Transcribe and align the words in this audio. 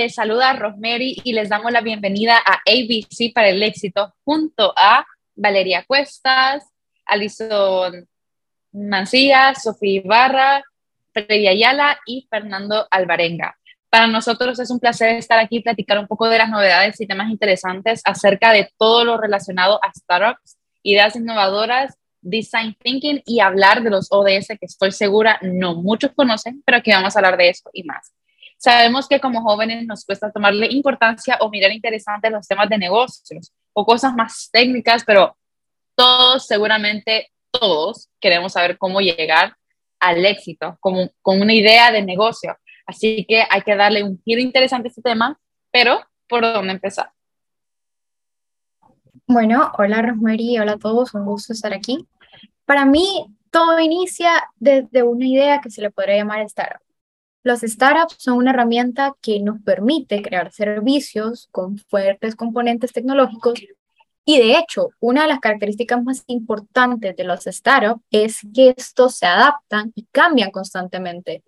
Les 0.00 0.14
saluda 0.14 0.54
Rosemary 0.54 1.20
y 1.24 1.34
les 1.34 1.50
damos 1.50 1.70
la 1.70 1.82
bienvenida 1.82 2.38
a 2.38 2.54
ABC 2.66 3.34
para 3.34 3.50
el 3.50 3.62
éxito 3.62 4.14
junto 4.24 4.72
a 4.74 5.04
Valeria 5.34 5.84
Cuestas, 5.86 6.64
Alison 7.04 8.08
Mancilla, 8.72 9.54
Sofía 9.54 10.00
Ibarra, 10.00 10.64
Freddy 11.12 11.48
Ayala 11.48 12.00
y 12.06 12.26
Fernando 12.30 12.88
Alvarenga. 12.90 13.58
Para 13.90 14.06
nosotros 14.06 14.58
es 14.58 14.70
un 14.70 14.80
placer 14.80 15.16
estar 15.16 15.38
aquí 15.38 15.58
y 15.58 15.62
platicar 15.62 15.98
un 15.98 16.06
poco 16.06 16.30
de 16.30 16.38
las 16.38 16.48
novedades 16.48 16.98
y 16.98 17.06
temas 17.06 17.28
interesantes 17.28 18.00
acerca 18.06 18.52
de 18.54 18.70
todo 18.78 19.04
lo 19.04 19.18
relacionado 19.18 19.78
a 19.84 19.92
startups, 19.92 20.56
ideas 20.82 21.14
innovadoras, 21.14 21.94
design 22.22 22.74
thinking 22.82 23.22
y 23.26 23.40
hablar 23.40 23.82
de 23.82 23.90
los 23.90 24.06
ODS 24.10 24.48
que 24.48 24.64
estoy 24.64 24.92
segura 24.92 25.38
no 25.42 25.74
muchos 25.74 26.12
conocen, 26.12 26.62
pero 26.64 26.78
aquí 26.78 26.90
vamos 26.90 27.14
a 27.14 27.18
hablar 27.18 27.36
de 27.36 27.50
eso 27.50 27.68
y 27.74 27.82
más. 27.82 28.14
Sabemos 28.60 29.08
que 29.08 29.20
como 29.20 29.40
jóvenes 29.40 29.86
nos 29.86 30.04
cuesta 30.04 30.30
tomarle 30.30 30.66
importancia 30.66 31.38
o 31.40 31.48
mirar 31.48 31.72
interesantes 31.72 32.30
los 32.30 32.46
temas 32.46 32.68
de 32.68 32.76
negocios 32.76 33.54
o 33.72 33.86
cosas 33.86 34.14
más 34.14 34.50
técnicas, 34.52 35.02
pero 35.02 35.34
todos, 35.94 36.46
seguramente 36.46 37.30
todos, 37.50 38.10
queremos 38.20 38.52
saber 38.52 38.76
cómo 38.76 39.00
llegar 39.00 39.56
al 39.98 40.26
éxito, 40.26 40.76
como, 40.80 41.08
con 41.22 41.40
una 41.40 41.54
idea 41.54 41.90
de 41.90 42.02
negocio. 42.02 42.54
Así 42.84 43.24
que 43.26 43.44
hay 43.48 43.62
que 43.62 43.76
darle 43.76 44.02
un 44.02 44.20
giro 44.26 44.42
interesante 44.42 44.88
a 44.88 44.90
este 44.90 45.00
tema, 45.00 45.40
pero 45.70 46.02
¿por 46.28 46.42
dónde 46.42 46.74
empezar? 46.74 47.10
Bueno, 49.26 49.72
hola 49.78 50.02
Rosemary, 50.02 50.58
hola 50.58 50.72
a 50.72 50.78
todos, 50.78 51.14
un 51.14 51.24
gusto 51.24 51.54
estar 51.54 51.72
aquí. 51.72 52.06
Para 52.66 52.84
mí, 52.84 53.24
todo 53.50 53.80
inicia 53.80 54.50
desde 54.56 55.02
una 55.02 55.26
idea 55.26 55.60
que 55.62 55.70
se 55.70 55.80
le 55.80 55.90
podría 55.90 56.16
llamar 56.16 56.42
startup. 56.42 56.89
Los 57.42 57.60
startups 57.60 58.16
son 58.18 58.36
una 58.36 58.50
herramienta 58.50 59.14
que 59.22 59.40
nos 59.40 59.60
permite 59.62 60.22
crear 60.22 60.52
servicios 60.52 61.48
con 61.50 61.78
fuertes 61.78 62.36
componentes 62.36 62.92
tecnológicos 62.92 63.60
y 64.24 64.38
de 64.38 64.58
hecho, 64.58 64.90
una 65.00 65.22
de 65.22 65.28
las 65.28 65.40
características 65.40 66.04
más 66.04 66.22
importantes 66.26 67.16
de 67.16 67.24
los 67.24 67.44
startups 67.44 68.04
es 68.10 68.38
que 68.54 68.74
estos 68.76 69.16
se 69.16 69.26
adaptan 69.26 69.92
y 69.96 70.04
cambian 70.12 70.50
constantemente. 70.50 71.42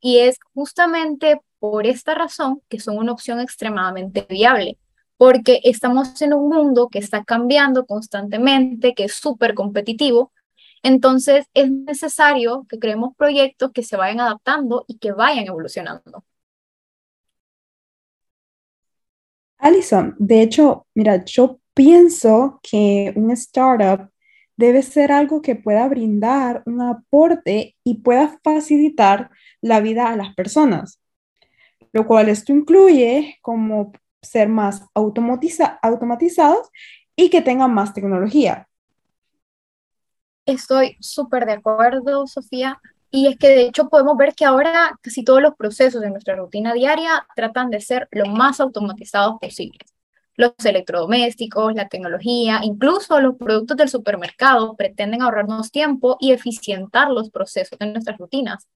Y 0.00 0.18
es 0.18 0.38
justamente 0.54 1.40
por 1.58 1.86
esta 1.86 2.14
razón 2.14 2.62
que 2.68 2.78
son 2.78 2.98
una 2.98 3.12
opción 3.12 3.40
extremadamente 3.40 4.26
viable, 4.28 4.78
porque 5.16 5.60
estamos 5.64 6.20
en 6.22 6.32
un 6.32 6.48
mundo 6.48 6.88
que 6.88 7.00
está 7.00 7.24
cambiando 7.24 7.86
constantemente, 7.86 8.94
que 8.94 9.04
es 9.04 9.14
súper 9.14 9.54
competitivo. 9.54 10.30
Entonces 10.82 11.46
es 11.54 11.70
necesario 11.70 12.66
que 12.68 12.78
creemos 12.78 13.14
proyectos 13.16 13.72
que 13.72 13.82
se 13.82 13.96
vayan 13.96 14.20
adaptando 14.20 14.84
y 14.88 14.98
que 14.98 15.12
vayan 15.12 15.46
evolucionando. 15.46 16.24
Alison, 19.58 20.14
de 20.18 20.42
hecho, 20.42 20.86
mira, 20.94 21.24
yo 21.24 21.60
pienso 21.74 22.60
que 22.62 23.12
un 23.16 23.30
startup 23.32 24.10
debe 24.56 24.82
ser 24.82 25.12
algo 25.12 25.42
que 25.42 25.56
pueda 25.56 25.88
brindar 25.88 26.62
un 26.66 26.82
aporte 26.82 27.76
y 27.84 27.94
pueda 28.02 28.38
facilitar 28.42 29.30
la 29.60 29.80
vida 29.80 30.08
a 30.10 30.16
las 30.16 30.34
personas, 30.34 31.00
lo 31.92 32.06
cual 32.06 32.28
esto 32.28 32.52
incluye 32.52 33.38
como 33.42 33.92
ser 34.22 34.48
más 34.48 34.84
automatizados 34.94 36.70
y 37.16 37.30
que 37.30 37.42
tengan 37.42 37.72
más 37.74 37.94
tecnología. 37.94 38.67
Estoy 40.48 40.96
súper 41.00 41.46
de 41.46 41.52
acuerdo, 41.52 42.26
Sofía. 42.26 42.80
Y 43.10 43.28
es 43.28 43.38
que 43.38 43.48
de 43.48 43.62
hecho 43.62 43.88
podemos 43.88 44.16
ver 44.16 44.34
que 44.34 44.44
ahora 44.44 44.98
casi 45.02 45.22
todos 45.24 45.42
los 45.42 45.54
procesos 45.54 46.00
de 46.00 46.10
nuestra 46.10 46.36
rutina 46.36 46.74
diaria 46.74 47.26
tratan 47.36 47.70
de 47.70 47.80
ser 47.80 48.08
lo 48.10 48.26
más 48.26 48.60
automatizados 48.60 49.38
posibles 49.40 49.92
los 50.38 50.52
electrodomésticos, 50.64 51.74
la 51.74 51.88
tecnología, 51.88 52.60
incluso 52.62 53.20
los 53.20 53.36
productos 53.36 53.76
del 53.76 53.88
supermercado 53.88 54.76
pretenden 54.76 55.20
ahorrarnos 55.20 55.72
tiempo 55.72 56.16
y 56.20 56.30
eficientar 56.32 57.10
los 57.10 57.30
procesos 57.30 57.76
de 57.78 57.86
nuestras 57.88 58.18
rutinas. 58.18 58.68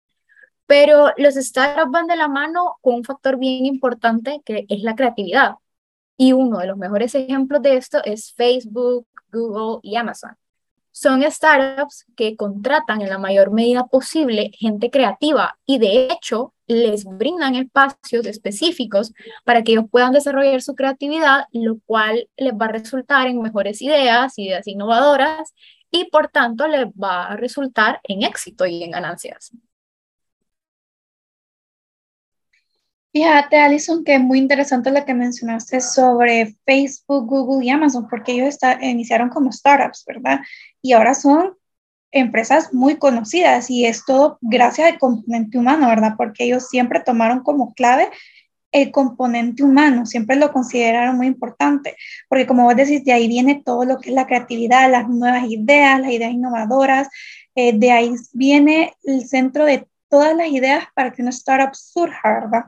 Pero 0.67 1.13
los 1.19 1.35
startups 1.37 1.93
van 1.93 2.09
de 2.09 2.17
la 2.17 2.29
mano 2.29 2.79
con 2.81 2.97
un 2.97 3.05
factor 3.05 3.39
bien 3.39 3.65
importante 3.67 4.43
que 4.45 4.67
es 4.69 4.83
la 4.83 4.97
creatividad. 4.97 5.55
Y 6.17 6.33
uno 6.33 6.59
de 6.59 6.67
los 6.67 6.77
mejores 6.79 7.15
ejemplos 7.15 7.63
de 7.63 7.77
esto 7.77 8.03
es 8.05 8.33
Facebook, 8.35 9.07
Google 9.31 9.79
y 9.83 9.97
Amazon. 9.97 10.37
Son 10.93 11.23
startups 11.23 12.05
que 12.17 12.37
contratan 12.37 13.01
en 13.01 13.09
la 13.09 13.19
mayor 13.19 13.51
medida 13.51 13.87
posible 13.87 14.51
gente 14.59 14.91
creativa 14.91 15.59
y 15.65 15.79
de 15.79 16.09
hecho 16.13 16.55
les 16.67 17.05
brindan 17.05 17.55
espacios 17.55 18.27
específicos 18.27 19.13
para 19.45 19.63
que 19.63 19.73
ellos 19.73 19.87
puedan 19.91 20.13
desarrollar 20.13 20.63
su 20.63 20.75
creatividad, 20.75 21.47
lo 21.53 21.79
cual 21.87 22.29
les 22.37 22.53
va 22.53 22.67
a 22.67 22.73
resultar 22.73 23.27
en 23.27 23.41
mejores 23.41 23.81
ideas, 23.83 24.39
ideas 24.39 24.67
innovadoras 24.67 25.55
y 25.91 26.11
por 26.11 26.29
tanto 26.29 26.69
les 26.69 26.87
va 26.89 27.27
a 27.27 27.37
resultar 27.37 28.01
en 28.05 28.23
éxito 28.23 28.67
y 28.67 28.83
en 28.83 28.91
ganancias. 28.93 29.53
Fíjate, 33.13 33.59
Alison, 33.59 34.05
que 34.05 34.15
es 34.15 34.21
muy 34.23 34.39
interesante 34.39 34.91
lo 34.91 35.05
que 35.05 35.13
mencionaste 35.13 35.83
sobre 35.83 36.57
Facebook, 36.65 37.27
Google 37.27 37.65
y 37.67 37.69
Amazon, 37.69 38.09
porque 38.09 38.33
ellos 38.33 38.57
iniciaron 38.81 39.29
como 39.29 39.53
startups, 39.53 40.05
¿verdad? 40.07 40.41
Y 40.81 40.95
ahora 40.95 41.13
son 41.15 41.55
empresas 42.11 42.73
muy 42.73 42.97
conocidas 42.97 43.71
y 43.71 43.85
es 43.85 44.05
todo 44.07 44.39
gracias 44.41 44.93
al 44.93 44.99
componente 44.99 45.59
humano, 45.59 45.89
¿verdad? 45.89 46.15
Porque 46.17 46.45
ellos 46.45 46.69
siempre 46.69 47.01
tomaron 47.01 47.43
como 47.43 47.75
clave 47.75 48.09
el 48.73 48.91
componente 48.91 49.63
humano, 49.63 50.07
siempre 50.07 50.37
lo 50.37 50.51
consideraron 50.51 51.19
muy 51.19 51.27
importante, 51.27 51.97
porque 52.29 52.47
como 52.47 52.65
vos 52.65 52.77
decís, 52.77 53.05
de 53.05 53.13
ahí 53.13 53.29
viene 53.29 53.63
todo 53.63 53.85
lo 53.85 53.99
que 53.99 54.09
es 54.09 54.15
la 54.15 54.27
creatividad, 54.27 54.91
las 54.91 55.09
nuevas 55.09 55.45
ideas, 55.51 56.01
las 56.01 56.11
ideas 56.11 56.33
innovadoras, 56.33 57.09
eh, 57.55 57.79
de 57.79 57.93
ahí 57.93 58.15
viene 58.33 58.95
el 59.05 59.27
centro 59.29 59.67
de 59.67 59.87
todas 60.09 60.35
las 60.35 60.49
ideas 60.49 60.87
para 60.95 61.13
que 61.13 61.21
una 61.21 61.31
startup 61.31 61.75
surja, 61.75 62.41
¿verdad? 62.41 62.65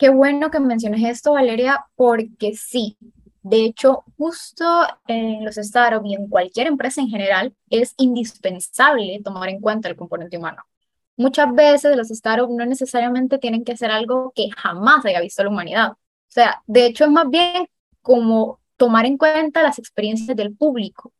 Qué 0.00 0.08
bueno 0.08 0.50
que 0.50 0.58
menciones 0.60 1.04
esto, 1.04 1.32
Valeria, 1.32 1.84
porque 1.94 2.54
sí, 2.54 2.96
de 3.42 3.66
hecho, 3.66 4.02
justo 4.16 4.64
en 5.06 5.44
los 5.44 5.56
startups 5.56 6.06
y 6.08 6.14
en 6.14 6.26
cualquier 6.26 6.68
empresa 6.68 7.02
en 7.02 7.08
general, 7.08 7.54
es 7.68 7.92
indispensable 7.98 9.20
tomar 9.22 9.50
en 9.50 9.60
cuenta 9.60 9.90
el 9.90 9.96
componente 9.96 10.38
humano. 10.38 10.62
Muchas 11.18 11.54
veces 11.54 11.98
los 11.98 12.08
startups 12.08 12.50
no 12.50 12.64
necesariamente 12.64 13.36
tienen 13.36 13.62
que 13.62 13.72
hacer 13.72 13.90
algo 13.90 14.32
que 14.34 14.48
jamás 14.56 15.04
haya 15.04 15.20
visto 15.20 15.44
la 15.44 15.50
humanidad. 15.50 15.90
O 15.92 15.96
sea, 16.28 16.62
de 16.66 16.86
hecho 16.86 17.04
es 17.04 17.10
más 17.10 17.28
bien 17.28 17.66
como 18.00 18.58
tomar 18.78 19.04
en 19.04 19.18
cuenta 19.18 19.62
las 19.62 19.78
experiencias 19.78 20.34
del 20.34 20.56
público, 20.56 21.12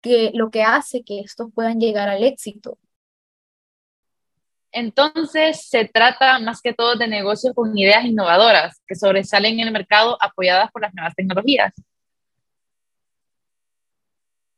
que 0.00 0.32
lo 0.34 0.50
que 0.50 0.64
hace 0.64 1.04
que 1.04 1.20
estos 1.20 1.52
puedan 1.54 1.78
llegar 1.78 2.08
al 2.08 2.24
éxito. 2.24 2.76
Entonces, 4.72 5.68
se 5.68 5.86
trata 5.86 6.38
más 6.38 6.60
que 6.60 6.72
todo 6.72 6.94
de 6.94 7.08
negocios 7.08 7.54
con 7.54 7.76
ideas 7.76 8.04
innovadoras 8.04 8.80
que 8.86 8.94
sobresalen 8.94 9.58
en 9.60 9.66
el 9.66 9.72
mercado 9.72 10.16
apoyadas 10.20 10.70
por 10.70 10.82
las 10.82 10.94
nuevas 10.94 11.14
tecnologías. 11.14 11.72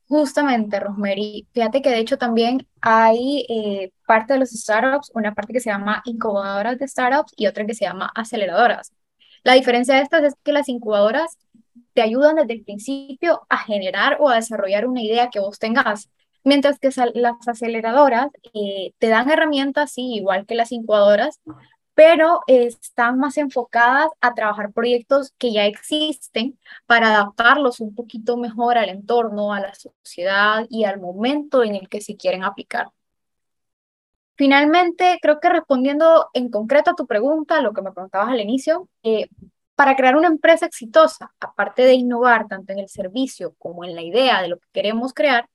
Justamente, 0.09 0.79
Rosemary. 0.79 1.49
Fíjate 1.55 1.81
que 1.81 1.89
de 1.89 1.99
hecho 1.99 2.19
también 2.19 2.67
hay 2.83 3.47
eh, 3.49 3.93
parte 4.07 4.35
de 4.35 4.41
los 4.41 4.51
startups, 4.51 5.11
una 5.15 5.35
parte 5.35 5.55
que 5.55 5.61
se 5.61 5.71
llama 5.71 6.03
incubadoras 6.05 6.79
de 6.79 6.87
startups 6.87 7.33
y 7.35 7.47
otra 7.47 7.65
que 7.65 7.73
se 7.73 7.87
llama 7.87 8.13
aceleradoras. 8.15 8.93
La 9.43 9.55
diferencia 9.55 9.95
de 9.95 10.03
estas 10.03 10.23
es 10.25 10.35
que 10.43 10.53
las 10.53 10.69
incubadoras 10.69 11.39
te 11.95 12.03
ayudan 12.03 12.37
desde 12.37 12.53
el 12.53 12.63
principio 12.63 13.47
a 13.49 13.57
generar 13.59 14.19
o 14.21 14.29
a 14.29 14.37
desarrollar 14.37 14.87
una 14.87 15.03
idea 15.03 15.31
que 15.31 15.41
vos 15.41 15.59
tengas 15.59 16.11
Mientras 16.45 16.79
que 16.79 16.91
las 17.15 17.49
aceleradoras 17.49 18.29
eh, 18.55 18.93
te 18.99 19.09
dan 19.09 19.31
herramientas, 19.31 19.93
sí, 19.93 20.15
igual 20.15 20.47
que 20.47 20.55
las 20.55 20.73
incubadoras, 20.73 21.41
pero 21.95 22.41
están 22.47 23.19
más 23.19 23.37
enfocadas 23.37 24.09
a 24.21 24.35
trabajar 24.35 24.73
proyectos 24.73 25.33
que 25.39 25.53
ya 25.53 25.67
existen 25.67 26.59
para 26.87 27.09
adaptarlos 27.09 27.81
un 27.81 27.95
poquito 27.95 28.37
mejor 28.37 28.79
al 28.79 28.89
entorno, 28.89 29.53
a 29.53 29.61
la 29.61 29.75
sociedad 29.75 30.67
y 30.71 30.85
al 30.85 31.01
momento 31.01 31.63
en 31.63 31.75
el 31.75 31.89
que 31.89 32.01
se 32.01 32.17
quieren 32.17 32.45
aplicar. 32.45 32.89
Finalmente, 34.35 35.19
creo 35.21 35.39
que 35.41 35.51
respondiendo 35.51 36.29
en 36.33 36.51
concreto 36.51 36.91
a 36.91 36.95
tu 36.95 37.07
pregunta, 37.07 37.61
lo 37.61 37.73
que 37.73 37.83
me 37.83 37.93
preguntabas 37.93 38.31
al 38.31 38.41
inicio, 38.41 38.89
eh, 39.03 39.29
para 39.75 39.95
crear 39.95 40.17
una 40.17 40.29
empresa 40.29 40.67
exitosa, 40.67 41.33
aparte 41.41 41.83
de 41.83 41.95
innovar 41.95 42.49
tanto 42.49 42.73
en 42.73 42.79
el 42.79 42.89
servicio 42.89 43.55
como 43.59 43.85
en 43.85 43.95
la 43.95 44.03
idea 44.03 44.41
de 44.43 44.49
lo 44.49 44.59
que 44.59 44.69
queremos 44.73 45.13
crear, 45.13 45.49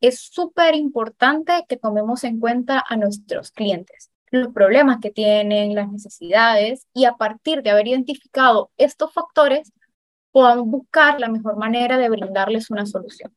es 0.00 0.20
súper 0.20 0.74
importante 0.74 1.64
que 1.68 1.76
tomemos 1.76 2.24
en 2.24 2.38
cuenta 2.40 2.84
a 2.86 2.96
nuestros 2.96 3.50
clientes, 3.50 4.10
los 4.30 4.52
problemas 4.52 4.98
que 5.00 5.10
tienen, 5.10 5.74
las 5.74 5.90
necesidades 5.90 6.86
y 6.94 7.04
a 7.06 7.14
partir 7.14 7.62
de 7.62 7.70
haber 7.70 7.88
identificado 7.88 8.70
estos 8.76 9.12
factores, 9.12 9.72
podamos 10.30 10.66
buscar 10.66 11.18
la 11.20 11.28
mejor 11.28 11.56
manera 11.56 11.98
de 11.98 12.08
brindarles 12.10 12.70
una 12.70 12.86
solución. 12.86 13.34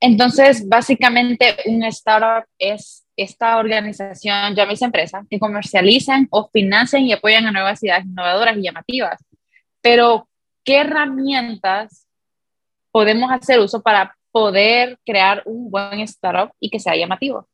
Entonces, 0.00 0.68
básicamente, 0.68 1.56
un 1.66 1.82
startup 1.84 2.46
es 2.58 3.06
esta 3.16 3.56
organización, 3.56 4.54
llámese 4.54 4.84
empresa, 4.84 5.24
que 5.30 5.38
comercializan 5.38 6.28
o 6.30 6.50
financian 6.52 7.02
y 7.02 7.14
apoyan 7.14 7.46
a 7.46 7.52
nuevas 7.52 7.82
ideas 7.82 8.04
innovadoras 8.04 8.58
y 8.58 8.62
llamativas. 8.62 9.24
Pero, 9.80 10.28
¿qué 10.64 10.80
herramientas 10.80 12.05
podemos 12.96 13.30
hacer 13.30 13.60
uso 13.60 13.82
para 13.82 14.16
poder 14.32 14.98
crear 15.04 15.42
un 15.44 15.70
buen 15.70 16.00
startup 16.00 16.50
y 16.58 16.70
que 16.70 16.80
sea 16.80 16.96
llamativo? 16.96 17.46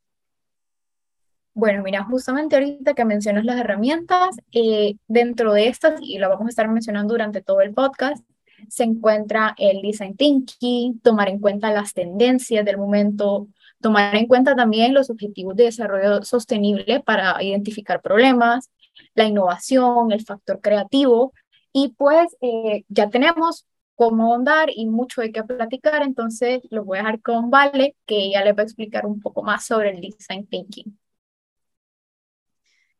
Bueno, 1.53 1.83
mira, 1.83 2.05
justamente 2.05 2.55
ahorita 2.55 2.95
que 2.95 3.05
mencionas 3.05 3.45
las 3.45 3.59
herramientas, 3.59 4.37
eh, 4.53 4.95
dentro 5.09 5.53
de 5.53 5.67
estas, 5.67 6.01
y 6.01 6.19
lo 6.19 6.29
vamos 6.29 6.47
a 6.47 6.51
estar 6.51 6.69
mencionando 6.69 7.15
durante 7.15 7.43
todo 7.43 7.61
el 7.61 7.75
podcast, 7.75 8.25
se 8.69 8.85
encuentra 8.85 9.57
el 9.59 9.83
design 9.83 10.17
thinking, 10.17 11.01
tomar 11.01 11.29
en 11.29 11.41
cuenta 11.41 11.73
las 11.73 11.93
tendencias 11.93 12.65
del 12.65 12.79
momento, 12.79 13.49
tomar 13.81 14.15
en 14.15 14.29
cuenta 14.29 14.55
también 14.55 14.95
los 14.95 15.11
objetivos 15.11 15.57
de 15.57 15.65
desarrollo 15.65 16.23
sostenible 16.23 17.01
para 17.01 17.43
identificar 17.43 18.01
problemas, 18.01 18.71
la 19.17 19.25
innovación, 19.25 20.13
el 20.13 20.25
factor 20.25 20.61
creativo, 20.61 21.33
y 21.73 21.89
pues 21.99 22.37
eh, 22.43 22.85
ya 22.89 23.11
tenemos 23.11 23.67
cómo 23.97 24.35
andar 24.35 24.71
y 24.75 24.87
mucho 24.87 25.21
de 25.21 25.33
qué 25.33 25.43
platicar, 25.45 26.03
entonces 26.03 26.63
lo 26.71 26.85
voy 26.85 26.99
a 26.99 27.03
dejar 27.03 27.21
con 27.23 27.51
Vale, 27.51 27.97
que 28.07 28.17
ella 28.17 28.45
les 28.45 28.57
va 28.57 28.61
a 28.61 28.65
explicar 28.65 29.07
un 29.07 29.21
poco 29.21 29.43
más 29.43 29.67
sobre 29.67 29.91
el 29.91 30.01
design 30.01 30.47
thinking. 30.47 30.99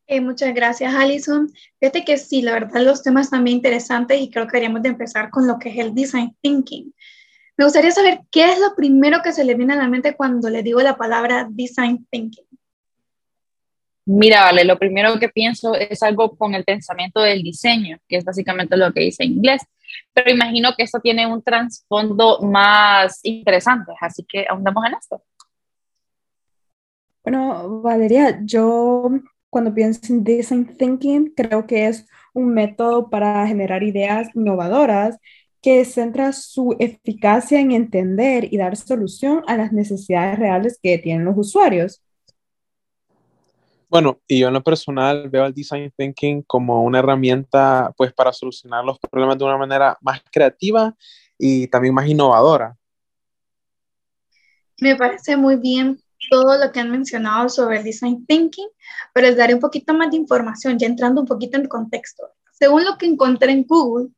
Eh, 0.07 0.21
muchas 0.21 0.55
gracias, 0.55 0.95
Alison. 0.95 1.51
Fíjate 1.81 2.05
que 2.05 2.19
sí, 2.19 2.43
la 2.43 2.53
verdad 2.53 2.83
los 2.83 3.03
temas 3.03 3.31
también 3.31 3.57
interesantes 3.57 4.21
y 4.21 4.31
creo 4.31 4.47
que 4.47 4.53
deberíamos 4.53 4.83
de 4.83 4.91
empezar 4.91 5.31
con 5.31 5.47
lo 5.47 5.59
que 5.59 5.71
es 5.71 5.79
el 5.79 5.95
design 5.95 6.37
thinking. 6.41 6.93
Me 7.57 7.65
gustaría 7.65 7.91
saber 7.91 8.21
qué 8.31 8.53
es 8.53 8.59
lo 8.59 8.75
primero 8.75 9.23
que 9.23 9.33
se 9.33 9.45
le 9.45 9.55
viene 9.55 9.75
a 9.75 9.77
la 9.77 9.89
mente 9.89 10.15
cuando 10.15 10.51
le 10.51 10.63
digo 10.63 10.81
la 10.81 10.97
palabra 10.97 11.47
design 11.51 12.07
thinking. 12.11 12.45
Mira, 14.05 14.43
vale, 14.43 14.65
lo 14.65 14.79
primero 14.79 15.19
que 15.19 15.29
pienso 15.29 15.75
es 15.77 16.03
algo 16.03 16.37
con 16.37 16.55
el 16.55 16.65
pensamiento 16.65 17.21
del 17.21 17.43
diseño, 17.43 17.99
que 18.09 18.17
es 18.17 18.25
básicamente 18.25 18.77
lo 18.77 18.93
que 18.93 19.01
dice 19.01 19.23
en 19.23 19.33
inglés, 19.35 19.63
pero 20.13 20.31
imagino 20.31 20.71
que 20.77 20.85
esto 20.85 21.01
tiene 21.01 21.27
un 21.27 21.43
trasfondo 21.43 22.41
más 22.41 23.21
interesante, 23.23 23.93
así 24.01 24.25
que 24.29 24.47
ahondamos 24.49 24.85
en 24.87 24.95
esto. 24.95 25.23
Bueno, 27.25 27.81
Valeria, 27.83 28.41
yo 28.45 29.11
cuando 29.49 29.73
pienso 29.73 30.13
en 30.13 30.25
design 30.25 30.77
thinking, 30.77 31.35
creo 31.37 31.67
que 31.67 31.87
es 31.87 32.07
un 32.35 32.53
método 32.55 33.11
para 33.11 33.47
generar 33.47 33.83
ideas 33.83 34.29
innovadoras 34.35 35.19
que 35.61 35.85
centra 35.85 36.33
su 36.33 36.75
eficacia 36.81 37.61
en 37.61 37.71
entender 37.71 38.53
y 38.53 38.57
dar 38.57 38.77
solución 38.77 39.45
a 39.47 39.57
las 39.57 39.73
necesidades 39.73 40.39
reales 40.39 40.79
que 40.83 40.99
tienen 40.99 41.25
los 41.25 41.39
usuarios. 41.39 42.03
Bueno, 43.93 44.23
y 44.27 44.39
yo 44.39 44.49
en 44.49 44.55
lo 44.55 44.63
personal 44.63 45.29
veo 45.29 45.45
el 45.45 45.53
design 45.53 45.93
thinking 45.95 46.45
como 46.45 46.83
una 46.83 47.01
herramienta 47.01 47.93
pues 47.95 48.11
para 48.15 48.33
solucionar 48.33 48.83
los 48.83 48.99
problemas 48.99 49.37
de 49.37 49.45
una 49.45 49.59
manera 49.59 49.99
más 50.01 50.23
creativa 50.33 50.97
y 51.37 51.67
también 51.67 51.93
más 51.93 52.09
innovadora. 52.09 52.75
Me 54.81 54.97
parece 54.97 55.37
muy 55.37 55.57
bien 55.57 56.01
todo 56.31 56.57
lo 56.57 56.73
que 56.73 56.81
han 56.81 56.91
mencionado 56.91 57.51
sobre 57.51 57.81
el 57.81 57.85
design 57.85 58.25
thinking, 58.25 58.69
pero 59.13 59.27
les 59.27 59.37
daré 59.37 59.53
un 59.53 59.61
poquito 59.61 59.93
más 59.93 60.11
de 60.11 60.17
información, 60.17 60.79
ya 60.79 60.87
entrando 60.87 61.21
un 61.21 61.27
poquito 61.27 61.59
en 61.59 61.69
contexto. 61.69 62.31
Según 62.51 62.87
lo 62.87 62.97
que 62.97 63.05
encontré 63.05 63.53
en 63.53 63.65
Google, 63.65 64.09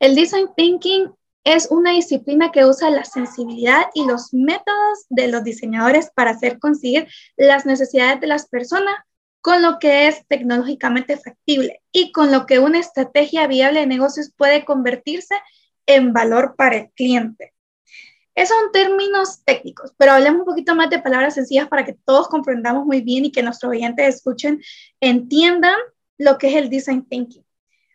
el 0.00 0.16
design 0.16 0.48
thinking 0.56 1.12
es 1.44 1.68
una 1.70 1.92
disciplina 1.92 2.50
que 2.50 2.64
usa 2.64 2.90
la 2.90 3.04
sensibilidad 3.04 3.84
y 3.94 4.04
los 4.04 4.34
métodos 4.34 5.06
de 5.10 5.28
los 5.28 5.44
diseñadores 5.44 6.10
para 6.12 6.32
hacer 6.32 6.58
conseguir 6.58 7.06
las 7.36 7.66
necesidades 7.66 8.20
de 8.20 8.26
las 8.26 8.48
personas 8.48 8.96
con 9.42 9.60
lo 9.60 9.78
que 9.78 10.06
es 10.06 10.26
tecnológicamente 10.28 11.18
factible 11.18 11.82
y 11.92 12.12
con 12.12 12.32
lo 12.32 12.46
que 12.46 12.60
una 12.60 12.78
estrategia 12.78 13.46
viable 13.48 13.80
de 13.80 13.86
negocios 13.86 14.32
puede 14.34 14.64
convertirse 14.64 15.34
en 15.86 16.12
valor 16.12 16.54
para 16.56 16.76
el 16.76 16.90
cliente. 16.92 17.52
Esos 18.34 18.56
son 18.56 18.72
términos 18.72 19.42
técnicos, 19.44 19.92
pero 19.98 20.12
hablemos 20.12 20.40
un 20.40 20.46
poquito 20.46 20.74
más 20.74 20.88
de 20.88 21.00
palabras 21.00 21.34
sencillas 21.34 21.68
para 21.68 21.84
que 21.84 21.98
todos 22.04 22.28
comprendamos 22.28 22.86
muy 22.86 23.02
bien 23.02 23.26
y 23.26 23.32
que 23.32 23.42
nuestros 23.42 23.72
oyentes 23.72 24.14
escuchen, 24.14 24.62
entiendan 25.00 25.76
lo 26.16 26.38
que 26.38 26.48
es 26.48 26.54
el 26.54 26.70
design 26.70 27.04
thinking. 27.04 27.44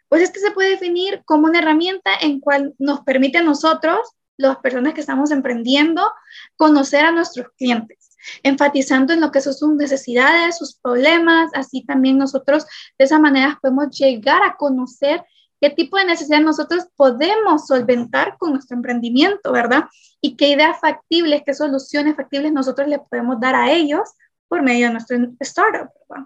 Pues 0.09 0.21
este 0.21 0.39
se 0.39 0.51
puede 0.51 0.71
definir 0.71 1.23
como 1.25 1.47
una 1.47 1.59
herramienta 1.59 2.11
en 2.21 2.39
cual 2.39 2.75
nos 2.77 3.01
permite 3.01 3.39
a 3.39 3.43
nosotros, 3.43 3.99
las 4.37 4.57
personas 4.57 4.93
que 4.93 5.01
estamos 5.01 5.31
emprendiendo, 5.31 6.11
conocer 6.55 7.05
a 7.05 7.11
nuestros 7.11 7.47
clientes, 7.57 8.06
enfatizando 8.43 9.13
en 9.13 9.21
lo 9.21 9.31
que 9.31 9.41
son 9.41 9.53
sus 9.53 9.75
necesidades, 9.75 10.57
sus 10.57 10.75
problemas, 10.75 11.51
así 11.53 11.83
también 11.85 12.17
nosotros 12.17 12.65
de 12.97 13.05
esa 13.05 13.19
manera 13.19 13.59
podemos 13.61 13.89
llegar 13.97 14.41
a 14.43 14.55
conocer 14.57 15.23
qué 15.59 15.69
tipo 15.69 15.97
de 15.97 16.05
necesidad 16.05 16.41
nosotros 16.41 16.87
podemos 16.95 17.67
solventar 17.67 18.37
con 18.37 18.51
nuestro 18.51 18.77
emprendimiento, 18.77 19.51
¿verdad? 19.51 19.85
Y 20.21 20.35
qué 20.35 20.49
ideas 20.49 20.79
factibles, 20.79 21.43
qué 21.45 21.53
soluciones 21.53 22.15
factibles 22.15 22.51
nosotros 22.51 22.87
le 22.87 22.99
podemos 22.99 23.39
dar 23.39 23.55
a 23.55 23.71
ellos 23.71 24.09
por 24.47 24.61
medio 24.61 24.87
de 24.87 24.93
nuestro 24.93 25.17
startup, 25.39 25.89
¿verdad? 26.09 26.25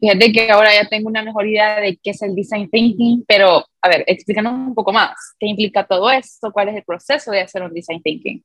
Fíjate 0.00 0.32
que 0.32 0.50
ahora 0.50 0.70
ya 0.74 0.86
tengo 0.86 1.08
una 1.08 1.22
mejor 1.22 1.46
idea 1.46 1.80
de 1.80 1.96
qué 1.96 2.10
es 2.10 2.20
el 2.20 2.34
design 2.34 2.68
thinking, 2.68 3.24
pero 3.26 3.64
a 3.80 3.88
ver, 3.88 4.04
explícanos 4.06 4.52
un 4.52 4.74
poco 4.74 4.92
más. 4.92 5.14
¿Qué 5.38 5.46
implica 5.46 5.86
todo 5.86 6.10
esto? 6.10 6.52
¿Cuál 6.52 6.68
es 6.68 6.76
el 6.76 6.84
proceso 6.84 7.30
de 7.30 7.40
hacer 7.40 7.62
un 7.62 7.72
design 7.72 8.02
thinking? 8.02 8.44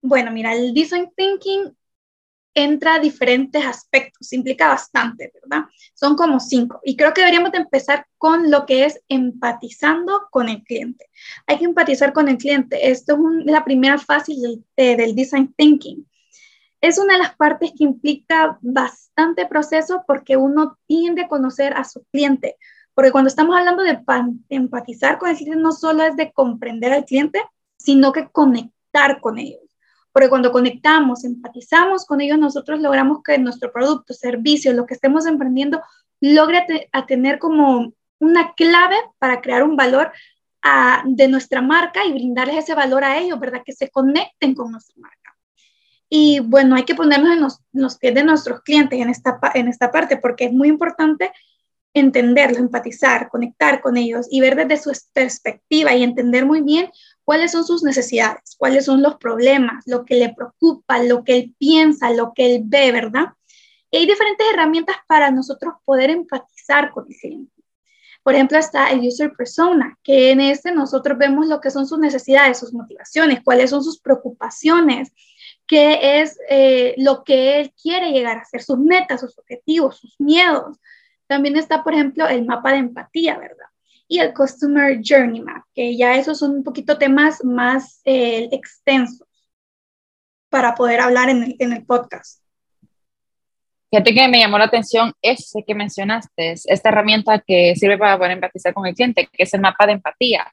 Bueno, 0.00 0.30
mira, 0.30 0.54
el 0.54 0.72
design 0.74 1.10
thinking 1.16 1.76
entra 2.54 2.98
diferentes 2.98 3.64
aspectos, 3.64 4.32
implica 4.32 4.68
bastante, 4.68 5.32
¿verdad? 5.34 5.66
Son 5.94 6.16
como 6.16 6.40
cinco. 6.40 6.80
Y 6.84 6.96
creo 6.96 7.14
que 7.14 7.20
deberíamos 7.20 7.52
de 7.52 7.58
empezar 7.58 8.06
con 8.16 8.50
lo 8.50 8.66
que 8.66 8.84
es 8.84 9.00
empatizando 9.08 10.28
con 10.30 10.48
el 10.48 10.62
cliente. 10.64 11.06
Hay 11.46 11.58
que 11.58 11.64
empatizar 11.64 12.12
con 12.12 12.28
el 12.28 12.38
cliente. 12.38 12.90
Esto 12.90 13.14
es, 13.14 13.46
la 13.46 13.64
primera 13.64 13.98
fase 13.98 14.34
del, 14.34 14.64
del 14.76 15.14
design 15.14 15.54
thinking. 15.56 16.06
Es 16.80 16.98
una 16.98 17.14
de 17.14 17.20
las 17.20 17.36
partes 17.36 17.72
que 17.76 17.84
implica 17.84 18.58
bastante 18.60 19.46
proceso 19.46 20.04
porque 20.06 20.36
uno 20.36 20.78
tiende 20.86 21.22
a 21.22 21.28
conocer 21.28 21.74
a 21.74 21.84
su 21.84 22.04
cliente. 22.12 22.56
Porque 22.94 23.12
cuando 23.12 23.28
estamos 23.28 23.56
hablando 23.56 23.82
de 23.82 24.00
empatizar 24.48 25.18
con 25.18 25.30
el 25.30 25.36
cliente, 25.36 25.60
no 25.60 25.72
solo 25.72 26.04
es 26.04 26.16
de 26.16 26.32
comprender 26.32 26.92
al 26.92 27.04
cliente, 27.04 27.40
sino 27.76 28.12
que 28.12 28.28
conectar 28.30 29.20
con 29.20 29.38
ellos. 29.38 29.67
Porque 30.12 30.28
cuando 30.28 30.52
conectamos, 30.52 31.24
empatizamos 31.24 32.04
con 32.04 32.20
ellos, 32.20 32.38
nosotros 32.38 32.80
logramos 32.80 33.22
que 33.22 33.38
nuestro 33.38 33.72
producto, 33.72 34.14
servicio, 34.14 34.72
lo 34.72 34.86
que 34.86 34.94
estemos 34.94 35.26
emprendiendo, 35.26 35.82
logre 36.20 36.88
a 36.92 37.06
tener 37.06 37.38
como 37.38 37.92
una 38.18 38.54
clave 38.54 38.96
para 39.18 39.40
crear 39.40 39.62
un 39.62 39.76
valor 39.76 40.12
de 41.04 41.28
nuestra 41.28 41.62
marca 41.62 42.04
y 42.04 42.12
brindarles 42.12 42.56
ese 42.56 42.74
valor 42.74 43.04
a 43.04 43.18
ellos, 43.18 43.38
¿verdad? 43.38 43.62
Que 43.64 43.72
se 43.72 43.90
conecten 43.90 44.54
con 44.54 44.72
nuestra 44.72 44.94
marca. 44.98 45.36
Y 46.10 46.40
bueno, 46.40 46.74
hay 46.74 46.84
que 46.84 46.94
ponernos 46.94 47.32
en 47.32 47.40
los, 47.40 47.60
en 47.72 47.82
los 47.82 47.98
pies 47.98 48.14
de 48.14 48.24
nuestros 48.24 48.62
clientes 48.62 48.98
en 48.98 49.10
esta, 49.10 49.38
en 49.54 49.68
esta 49.68 49.90
parte 49.90 50.16
porque 50.16 50.46
es 50.46 50.52
muy 50.52 50.68
importante 50.68 51.32
entenderlos, 51.94 52.58
empatizar, 52.58 53.28
conectar 53.28 53.80
con 53.80 53.96
ellos 53.96 54.26
y 54.30 54.40
ver 54.40 54.56
desde 54.56 54.82
su 54.82 54.92
perspectiva 55.12 55.94
y 55.94 56.02
entender 56.02 56.46
muy 56.46 56.62
bien 56.62 56.90
cuáles 57.28 57.52
son 57.52 57.66
sus 57.66 57.82
necesidades, 57.82 58.56
cuáles 58.56 58.86
son 58.86 59.02
los 59.02 59.16
problemas, 59.16 59.84
lo 59.86 60.06
que 60.06 60.14
le 60.14 60.32
preocupa, 60.32 61.02
lo 61.02 61.24
que 61.24 61.36
él 61.36 61.54
piensa, 61.58 62.10
lo 62.10 62.32
que 62.32 62.54
él 62.54 62.62
ve, 62.64 62.90
¿verdad? 62.90 63.34
Y 63.90 63.98
hay 63.98 64.06
diferentes 64.06 64.46
herramientas 64.50 64.96
para 65.06 65.30
nosotros 65.30 65.74
poder 65.84 66.08
empatizar 66.08 66.90
con 66.90 67.04
el 67.06 67.14
cliente. 67.14 67.52
Por 68.22 68.34
ejemplo, 68.34 68.56
está 68.56 68.88
el 68.92 69.06
user 69.06 69.34
persona, 69.34 69.98
que 70.02 70.30
en 70.30 70.40
este 70.40 70.72
nosotros 70.72 71.18
vemos 71.18 71.46
lo 71.48 71.60
que 71.60 71.70
son 71.70 71.86
sus 71.86 71.98
necesidades, 71.98 72.60
sus 72.60 72.72
motivaciones, 72.72 73.42
cuáles 73.44 73.68
son 73.68 73.84
sus 73.84 74.00
preocupaciones, 74.00 75.12
qué 75.66 76.22
es 76.22 76.38
eh, 76.48 76.94
lo 76.96 77.24
que 77.24 77.60
él 77.60 77.74
quiere 77.74 78.10
llegar 78.10 78.38
a 78.38 78.46
ser, 78.46 78.62
sus 78.62 78.78
metas, 78.78 79.20
sus 79.20 79.38
objetivos, 79.38 79.98
sus 79.98 80.18
miedos. 80.18 80.78
También 81.26 81.58
está, 81.58 81.84
por 81.84 81.92
ejemplo, 81.92 82.26
el 82.26 82.46
mapa 82.46 82.72
de 82.72 82.78
empatía, 82.78 83.36
¿verdad? 83.36 83.66
Y 84.08 84.18
el 84.18 84.32
Customer 84.32 84.98
Journey 85.04 85.42
Map, 85.42 85.64
que 85.74 85.96
ya 85.96 86.16
esos 86.16 86.38
son 86.38 86.52
un 86.52 86.64
poquito 86.64 86.96
temas 86.96 87.44
más 87.44 88.00
eh, 88.04 88.48
extensos 88.50 89.28
para 90.48 90.74
poder 90.74 91.00
hablar 91.00 91.28
en 91.28 91.42
el, 91.42 91.56
en 91.58 91.74
el 91.74 91.84
podcast. 91.84 92.42
Fíjate 93.90 94.14
que 94.14 94.28
me 94.28 94.40
llamó 94.40 94.58
la 94.58 94.64
atención 94.64 95.12
ese 95.22 95.62
que 95.66 95.74
mencionaste, 95.74 96.52
esta 96.52 96.88
herramienta 96.88 97.38
que 97.46 97.74
sirve 97.74 97.96
para 97.96 98.18
poder 98.18 98.32
empatizar 98.32 98.74
con 98.74 98.86
el 98.86 98.94
cliente, 98.94 99.28
que 99.32 99.42
es 99.42 99.54
el 99.54 99.60
mapa 99.60 99.86
de 99.86 99.92
empatía. 99.92 100.52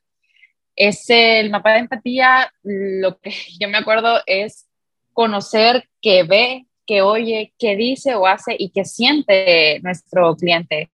Es 0.76 1.10
el 1.10 1.50
mapa 1.50 1.74
de 1.74 1.80
empatía, 1.80 2.52
lo 2.64 3.18
que 3.20 3.32
yo 3.60 3.70
me 3.70 3.78
acuerdo 3.78 4.20
es 4.26 4.68
conocer 5.14 5.88
qué 6.02 6.24
ve, 6.24 6.66
qué 6.86 7.02
oye, 7.02 7.54
qué 7.58 7.76
dice 7.76 8.16
o 8.16 8.28
hace 8.28 8.56
y 8.58 8.70
qué 8.70 8.84
siente 8.86 9.80
nuestro 9.82 10.36
cliente. 10.36 10.92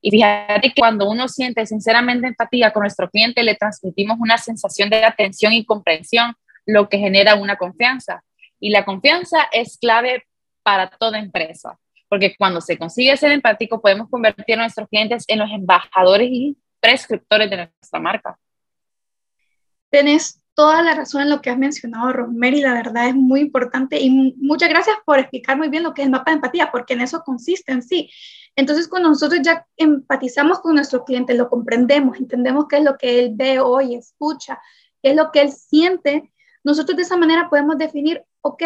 Y 0.00 0.10
fíjate 0.10 0.68
que 0.68 0.80
cuando 0.80 1.08
uno 1.08 1.28
siente 1.28 1.66
sinceramente 1.66 2.28
empatía 2.28 2.72
con 2.72 2.82
nuestro 2.82 3.10
cliente, 3.10 3.42
le 3.42 3.54
transmitimos 3.54 4.18
una 4.20 4.38
sensación 4.38 4.90
de 4.90 5.04
atención 5.04 5.52
y 5.52 5.64
comprensión, 5.64 6.34
lo 6.66 6.88
que 6.88 6.98
genera 6.98 7.34
una 7.34 7.56
confianza. 7.56 8.22
Y 8.60 8.70
la 8.70 8.84
confianza 8.84 9.48
es 9.52 9.78
clave 9.78 10.24
para 10.62 10.90
toda 10.90 11.18
empresa, 11.18 11.78
porque 12.08 12.34
cuando 12.36 12.60
se 12.60 12.76
consigue 12.76 13.16
ser 13.16 13.32
empático 13.32 13.80
podemos 13.80 14.08
convertir 14.10 14.56
a 14.56 14.62
nuestros 14.62 14.88
clientes 14.88 15.24
en 15.28 15.38
los 15.38 15.50
embajadores 15.50 16.28
y 16.30 16.58
prescriptores 16.80 17.50
de 17.50 17.56
nuestra 17.56 18.00
marca. 18.00 18.38
Tenés 19.90 20.42
toda 20.54 20.82
la 20.82 20.94
razón 20.94 21.22
en 21.22 21.30
lo 21.30 21.40
que 21.40 21.50
has 21.50 21.56
mencionado, 21.58 22.12
Rosemary, 22.12 22.60
la 22.60 22.74
verdad 22.74 23.08
es 23.08 23.14
muy 23.14 23.40
importante 23.40 24.00
y 24.00 24.10
muchas 24.10 24.68
gracias 24.68 24.96
por 25.06 25.18
explicar 25.18 25.56
muy 25.56 25.68
bien 25.68 25.84
lo 25.84 25.94
que 25.94 26.02
es 26.02 26.06
el 26.06 26.12
mapa 26.12 26.32
de 26.32 26.36
empatía, 26.36 26.70
porque 26.72 26.94
en 26.94 27.00
eso 27.00 27.22
consiste 27.24 27.72
en 27.72 27.82
sí. 27.82 28.10
Entonces, 28.58 28.88
cuando 28.88 29.08
nosotros 29.10 29.40
ya 29.40 29.64
empatizamos 29.76 30.58
con 30.58 30.74
nuestro 30.74 31.04
cliente, 31.04 31.32
lo 31.32 31.48
comprendemos, 31.48 32.18
entendemos 32.18 32.66
qué 32.68 32.78
es 32.78 32.82
lo 32.82 32.98
que 32.98 33.20
él 33.20 33.30
ve, 33.36 33.60
hoy, 33.60 33.94
escucha, 33.94 34.60
qué 35.00 35.10
es 35.10 35.16
lo 35.16 35.30
que 35.30 35.42
él 35.42 35.52
siente, 35.52 36.32
nosotros 36.64 36.96
de 36.96 37.04
esa 37.04 37.16
manera 37.16 37.48
podemos 37.48 37.78
definir, 37.78 38.24
ok, 38.40 38.64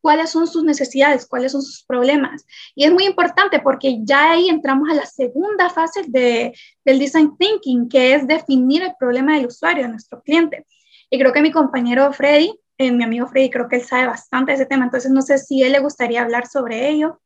cuáles 0.00 0.30
son 0.30 0.46
sus 0.46 0.62
necesidades, 0.62 1.26
cuáles 1.26 1.50
son 1.50 1.62
sus 1.62 1.82
problemas. 1.82 2.46
Y 2.76 2.84
es 2.84 2.92
muy 2.92 3.04
importante 3.04 3.58
porque 3.58 3.98
ya 4.04 4.30
ahí 4.30 4.48
entramos 4.48 4.88
a 4.90 4.94
la 4.94 5.06
segunda 5.06 5.70
fase 5.70 6.02
de, 6.06 6.56
del 6.84 7.00
design 7.00 7.36
thinking, 7.36 7.88
que 7.88 8.14
es 8.14 8.28
definir 8.28 8.84
el 8.84 8.92
problema 8.96 9.34
del 9.34 9.46
usuario, 9.46 9.82
de 9.82 9.88
nuestro 9.88 10.22
cliente. 10.22 10.64
Y 11.10 11.18
creo 11.18 11.32
que 11.32 11.42
mi 11.42 11.50
compañero 11.50 12.12
Freddy, 12.12 12.56
eh, 12.78 12.92
mi 12.92 13.02
amigo 13.02 13.26
Freddy, 13.26 13.50
creo 13.50 13.66
que 13.66 13.74
él 13.74 13.82
sabe 13.82 14.06
bastante 14.06 14.52
de 14.52 14.56
ese 14.56 14.66
tema, 14.66 14.84
entonces 14.84 15.10
no 15.10 15.20
sé 15.20 15.38
si 15.38 15.64
él 15.64 15.72
le 15.72 15.80
gustaría 15.80 16.22
hablar 16.22 16.46
sobre 16.46 16.88
ello. 16.88 17.20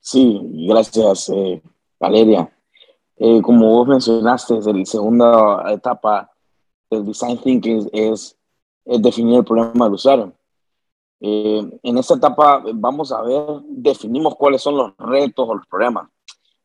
Sí, 0.00 0.40
gracias, 0.66 1.28
eh, 1.30 1.62
Valeria. 1.98 2.50
Eh, 3.16 3.42
como 3.42 3.68
vos 3.68 3.88
mencionaste, 3.88 4.54
la 4.54 4.84
segunda 4.86 5.72
etapa 5.72 6.30
del 6.90 7.04
design 7.04 7.38
thinking 7.38 7.88
es, 7.92 8.36
es 8.84 9.02
definir 9.02 9.36
el 9.38 9.44
problema 9.44 9.84
del 9.84 9.94
usuario. 9.94 10.32
en 11.20 11.98
esta 11.98 12.14
etapa 12.14 12.62
vamos 12.74 13.12
a 13.12 13.22
ver, 13.22 13.60
definimos 13.68 14.34
cuáles 14.36 14.62
son 14.62 14.76
los 14.76 14.96
retos 14.98 15.48
o 15.48 15.54
los 15.54 15.66
problemas. 15.66 16.08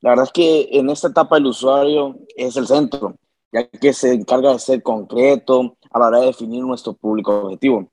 La 0.02 0.12
verdad 0.12 0.26
es 0.26 0.32
que 0.32 0.70
en 0.72 0.90
esta 0.90 1.10
etapa 1.10 1.38
el 1.38 1.48
usuario 1.48 2.18
es 2.38 2.56
el 2.56 2.68
centro 2.68 3.16
ya 3.52 3.68
que 3.68 3.94
se 3.94 4.14
encarga 4.14 4.52
de 4.52 4.60
ser 4.60 4.84
concreto 4.84 5.78
a 5.92 6.00
la 6.00 6.08
hora 6.08 6.20
de 6.20 6.26
definir 6.28 6.62
nuestro 6.64 6.94
público 6.94 7.44
objetivo. 7.44 7.90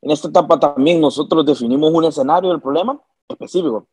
En 0.00 0.10
esta 0.10 0.28
etapa 0.28 0.58
también 0.58 1.00
nosotros 1.00 1.44
definimos 1.44 1.92
un 1.92 2.04
escenario 2.04 2.50
del 2.50 2.60
problema 2.60 2.98
específico 3.28 3.86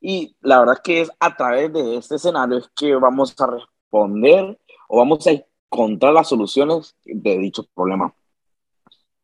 y 0.00 0.36
la 0.40 0.60
verdad 0.60 0.76
es 0.76 0.80
que 0.82 1.00
es 1.02 1.10
a 1.18 1.36
través 1.36 1.72
de 1.72 1.96
este 1.96 2.16
escenario 2.16 2.58
es 2.58 2.70
que 2.76 2.94
vamos 2.94 3.34
a 3.38 3.46
responder 3.46 4.58
o 4.88 4.98
vamos 4.98 5.26
a 5.26 5.32
encontrar 5.70 6.12
las 6.12 6.28
soluciones 6.28 6.96
de 7.04 7.38
dicho 7.38 7.66
problema. 7.74 8.14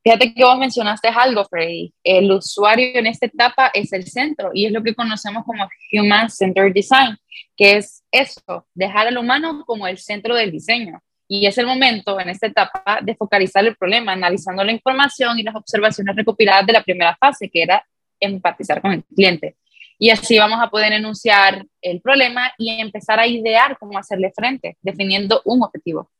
Fíjate 0.02 0.34
que 0.34 0.44
vos 0.44 0.58
mencionaste 0.58 1.08
algo, 1.08 1.46
Freddy. 1.46 1.94
El 2.02 2.30
usuario 2.30 2.98
en 2.98 3.06
esta 3.06 3.24
etapa 3.24 3.70
es 3.72 3.90
el 3.94 4.04
centro 4.06 4.50
y 4.52 4.66
es 4.66 4.72
lo 4.72 4.82
que 4.82 4.94
conocemos 4.94 5.44
como 5.46 5.66
Human 5.92 6.28
Centered 6.28 6.74
Design, 6.74 7.16
que 7.56 7.78
es 7.78 8.04
eso, 8.10 8.66
dejar 8.74 9.06
al 9.06 9.16
humano 9.16 9.64
como 9.66 9.86
el 9.86 9.96
centro 9.96 10.34
del 10.34 10.52
diseño. 10.52 11.00
Y 11.26 11.46
es 11.46 11.56
el 11.56 11.66
momento 11.66 12.20
en 12.20 12.28
esta 12.28 12.48
etapa 12.48 12.98
de 13.00 13.14
focalizar 13.14 13.64
el 13.64 13.76
problema, 13.76 14.12
analizando 14.12 14.62
la 14.62 14.72
información 14.72 15.38
y 15.38 15.42
las 15.42 15.54
observaciones 15.54 16.14
recopiladas 16.14 16.66
de 16.66 16.74
la 16.74 16.82
primera 16.82 17.16
fase, 17.16 17.48
que 17.48 17.62
era 17.62 17.82
empatizar 18.20 18.82
con 18.82 18.92
el 18.92 19.04
cliente. 19.04 19.56
Y 19.98 20.10
así 20.10 20.38
vamos 20.38 20.58
a 20.60 20.70
poder 20.70 20.92
enunciar 20.92 21.66
el 21.80 22.00
problema 22.00 22.52
y 22.58 22.70
empezar 22.80 23.20
a 23.20 23.26
idear 23.26 23.78
cómo 23.78 23.98
hacerle 23.98 24.32
frente, 24.34 24.76
definiendo 24.82 25.40
un 25.44 25.62
objetivo. 25.62 26.10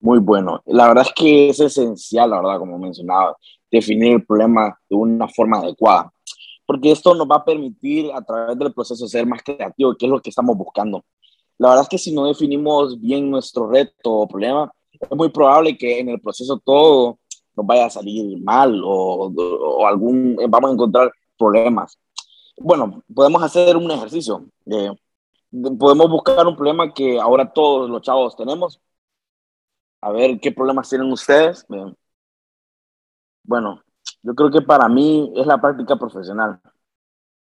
Muy 0.00 0.18
bueno. 0.18 0.62
La 0.66 0.88
verdad 0.88 1.06
es 1.06 1.12
que 1.14 1.50
es 1.50 1.60
esencial, 1.60 2.30
la 2.30 2.40
verdad, 2.40 2.58
como 2.58 2.78
mencionaba, 2.78 3.36
definir 3.70 4.14
el 4.14 4.24
problema 4.24 4.78
de 4.88 4.96
una 4.96 5.28
forma 5.28 5.58
adecuada, 5.58 6.12
porque 6.66 6.90
esto 6.90 7.14
nos 7.14 7.28
va 7.28 7.36
a 7.36 7.44
permitir 7.44 8.10
a 8.12 8.22
través 8.22 8.58
del 8.58 8.72
proceso 8.72 9.06
ser 9.06 9.26
más 9.26 9.42
creativo, 9.42 9.94
que 9.94 10.06
es 10.06 10.10
lo 10.10 10.20
que 10.20 10.30
estamos 10.30 10.56
buscando. 10.56 11.04
La 11.58 11.68
verdad 11.68 11.82
es 11.82 11.88
que 11.90 11.98
si 11.98 12.12
no 12.12 12.24
definimos 12.24 12.98
bien 12.98 13.30
nuestro 13.30 13.68
reto 13.68 14.10
o 14.10 14.28
problema, 14.28 14.72
es 14.92 15.16
muy 15.16 15.28
probable 15.28 15.76
que 15.76 15.98
en 15.98 16.08
el 16.08 16.20
proceso 16.20 16.58
todo 16.64 17.18
nos 17.54 17.66
vaya 17.66 17.86
a 17.86 17.90
salir 17.90 18.40
mal 18.42 18.80
o, 18.84 19.86
algún, 19.86 20.36
vamos 20.48 20.70
a 20.70 20.74
encontrar 20.74 21.12
problemas. 21.38 21.98
Bueno, 22.62 23.02
podemos 23.14 23.42
hacer 23.42 23.74
un 23.76 23.90
ejercicio. 23.90 24.44
podemos 25.78 26.10
buscar 26.10 26.46
un 26.46 26.54
problema 26.56 26.92
que 26.92 27.18
ahora 27.18 27.50
todos 27.52 27.88
los 27.88 28.02
chavos 28.02 28.36
tenemos. 28.36 28.80
A 30.02 30.10
ver 30.12 30.38
qué 30.40 30.52
problemas 30.52 30.88
tienen 30.88 31.10
ustedes. 31.10 31.66
Bueno, 33.42 33.82
yo 34.22 34.34
creo 34.34 34.50
que 34.50 34.60
para 34.60 34.88
mí 34.88 35.32
es 35.36 35.46
la 35.46 35.58
práctica 35.60 35.96
profesional. 35.96 36.60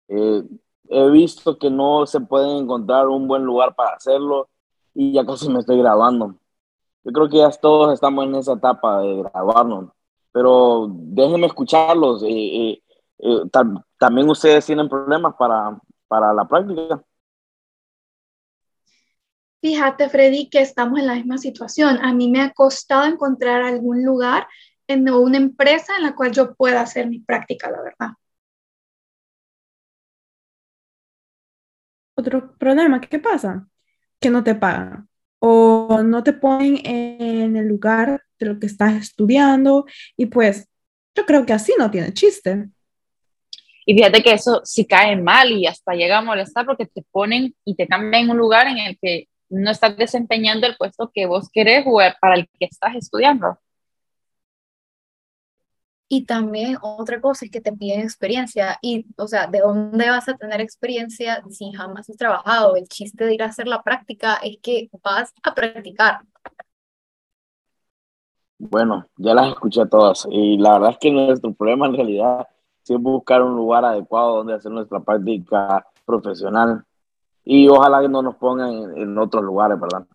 Eh, 0.09 0.43
he 0.89 1.11
visto 1.11 1.57
que 1.59 1.71
no 1.71 2.05
se 2.07 2.21
puede 2.21 2.59
encontrar 2.59 3.07
un 3.09 3.29
buen 3.29 3.45
lugar 3.45 3.75
para 3.77 3.97
hacerlo 3.97 4.49
y 4.95 5.13
ya 5.13 5.25
casi 5.25 5.49
me 5.49 5.61
estoy 5.61 5.79
grabando. 5.79 6.35
Yo 7.05 7.13
creo 7.13 7.29
que 7.29 7.39
ya 7.39 7.51
todos 7.51 7.95
estamos 7.95 8.25
en 8.27 8.35
esa 8.37 8.55
etapa 8.55 9.01
de 9.03 9.23
grabarnos, 9.23 9.91
pero 10.33 10.89
déjenme 10.91 11.47
escucharlos. 11.47 12.23
Eh, 12.25 12.83
eh, 13.19 13.43
también 13.99 14.29
ustedes 14.29 14.67
tienen 14.67 14.89
problemas 14.89 15.35
para, 15.39 15.79
para 16.09 16.33
la 16.33 16.47
práctica. 16.47 17.03
Fíjate, 19.61 20.09
Freddy, 20.09 20.49
que 20.49 20.61
estamos 20.61 20.99
en 21.01 21.07
la 21.07 21.15
misma 21.15 21.39
situación. 21.39 21.99
A 22.03 22.13
mí 22.15 22.31
me 22.31 22.41
ha 22.43 22.53
costado 22.53 23.05
encontrar 23.05 23.63
algún 23.63 24.05
lugar 24.05 24.47
en 24.87 25.09
una 25.11 25.39
empresa 25.39 25.97
en 25.97 26.05
la 26.05 26.15
cual 26.15 26.33
yo 26.33 26.55
pueda 26.55 26.81
hacer 26.83 27.09
mi 27.09 27.21
práctica, 27.21 27.71
la 27.71 27.83
verdad. 27.83 28.11
Otro 32.15 32.57
problema, 32.59 33.01
¿qué 33.01 33.19
pasa? 33.19 33.69
Que 34.21 34.31
no 34.31 34.43
te 34.45 34.55
pagan 34.55 35.09
o 35.39 36.03
no 36.03 36.23
te 36.23 36.33
ponen 36.33 36.79
en 36.85 37.57
el 37.57 37.69
lugar 37.69 38.23
de 38.39 38.47
lo 38.47 38.59
que 38.59 38.67
estás 38.67 38.95
estudiando 38.95 39.85
y 40.17 40.27
pues 40.27 40.69
yo 41.15 41.27
creo 41.27 41.45
que 41.47 41.53
así 41.53 41.75
no 41.79 41.91
tiene 41.91 42.13
chiste. 42.15 42.71
Y 43.89 43.95
fíjate 43.95 44.23
que 44.23 44.33
eso 44.33 44.63
sí 44.65 44.85
cae 44.85 45.17
mal 45.17 45.53
y 45.53 45.67
hasta 45.67 45.95
llega 45.95 46.19
a 46.19 46.23
molestar 46.23 46.67
porque 46.67 46.87
te 46.87 47.03
ponen 47.13 47.55
y 47.65 47.77
te 47.77 47.87
cambian 47.87 48.25
en 48.25 48.31
un 48.31 48.39
lugar 48.39 48.67
en 48.67 48.79
el 48.79 48.99
que 49.01 49.29
no 49.49 49.71
estás 49.71 49.97
desempeñando 49.97 50.67
el 50.67 50.77
puesto 50.77 51.11
que 51.15 51.27
vos 51.27 51.49
querés 51.53 51.85
jugar 51.85 52.17
para 52.21 52.35
el 52.35 52.49
que 52.59 52.67
estás 52.67 52.97
estudiando. 52.97 53.59
Y 56.09 56.25
también 56.25 56.79
otra 56.83 57.21
cosa 57.21 57.45
es 57.45 57.51
que 57.53 57.61
te 57.61 57.73
piden 57.73 58.01
experiencia 58.01 58.77
y, 58.83 59.07
o 59.17 59.29
sea, 59.29 59.47
¿de 59.47 59.61
dónde 59.61 60.11
vas 60.11 60.29
a 60.29 60.37
tener 60.37 60.61
experiencia 60.61 61.43
si 61.49 61.71
jamás 61.73 62.11
has 62.11 62.17
trabajado? 62.17 62.75
El 62.75 62.89
chiste 62.89 63.25
de 63.25 63.35
ir 63.35 63.43
a 63.45 63.47
hacer 63.47 63.69
la 63.69 63.83
práctica 63.85 64.35
es 64.43 64.59
que 64.63 64.89
vas 65.03 65.33
a 65.45 65.55
practicar. 65.55 66.23
Bueno, 68.59 69.07
ya 69.17 69.35
las 69.35 69.49
escuché 69.49 69.87
todas 69.87 70.27
y 70.29 70.57
la 70.59 70.73
verdad 70.73 70.91
es 70.93 70.99
que 70.99 71.11
nuestro 71.13 71.53
problema 71.55 71.87
en 71.87 71.95
realidad 71.95 72.49
es 72.95 73.01
buscar 73.01 73.43
un 73.43 73.57
lugar 73.57 73.85
adecuado 73.85 74.37
donde 74.37 74.55
hacer 74.55 74.73
nuestra 74.73 75.01
práctica 75.01 75.87
profesional 76.05 76.85
y 77.45 77.69
ojalá 77.69 78.01
que 78.01 78.09
no 78.09 78.23
nos 78.23 78.37
pongan 78.37 78.73
en, 78.73 78.99
en 78.99 79.19
otros 79.19 79.43
lugares, 79.43 79.79
¿verdad? 79.79 80.07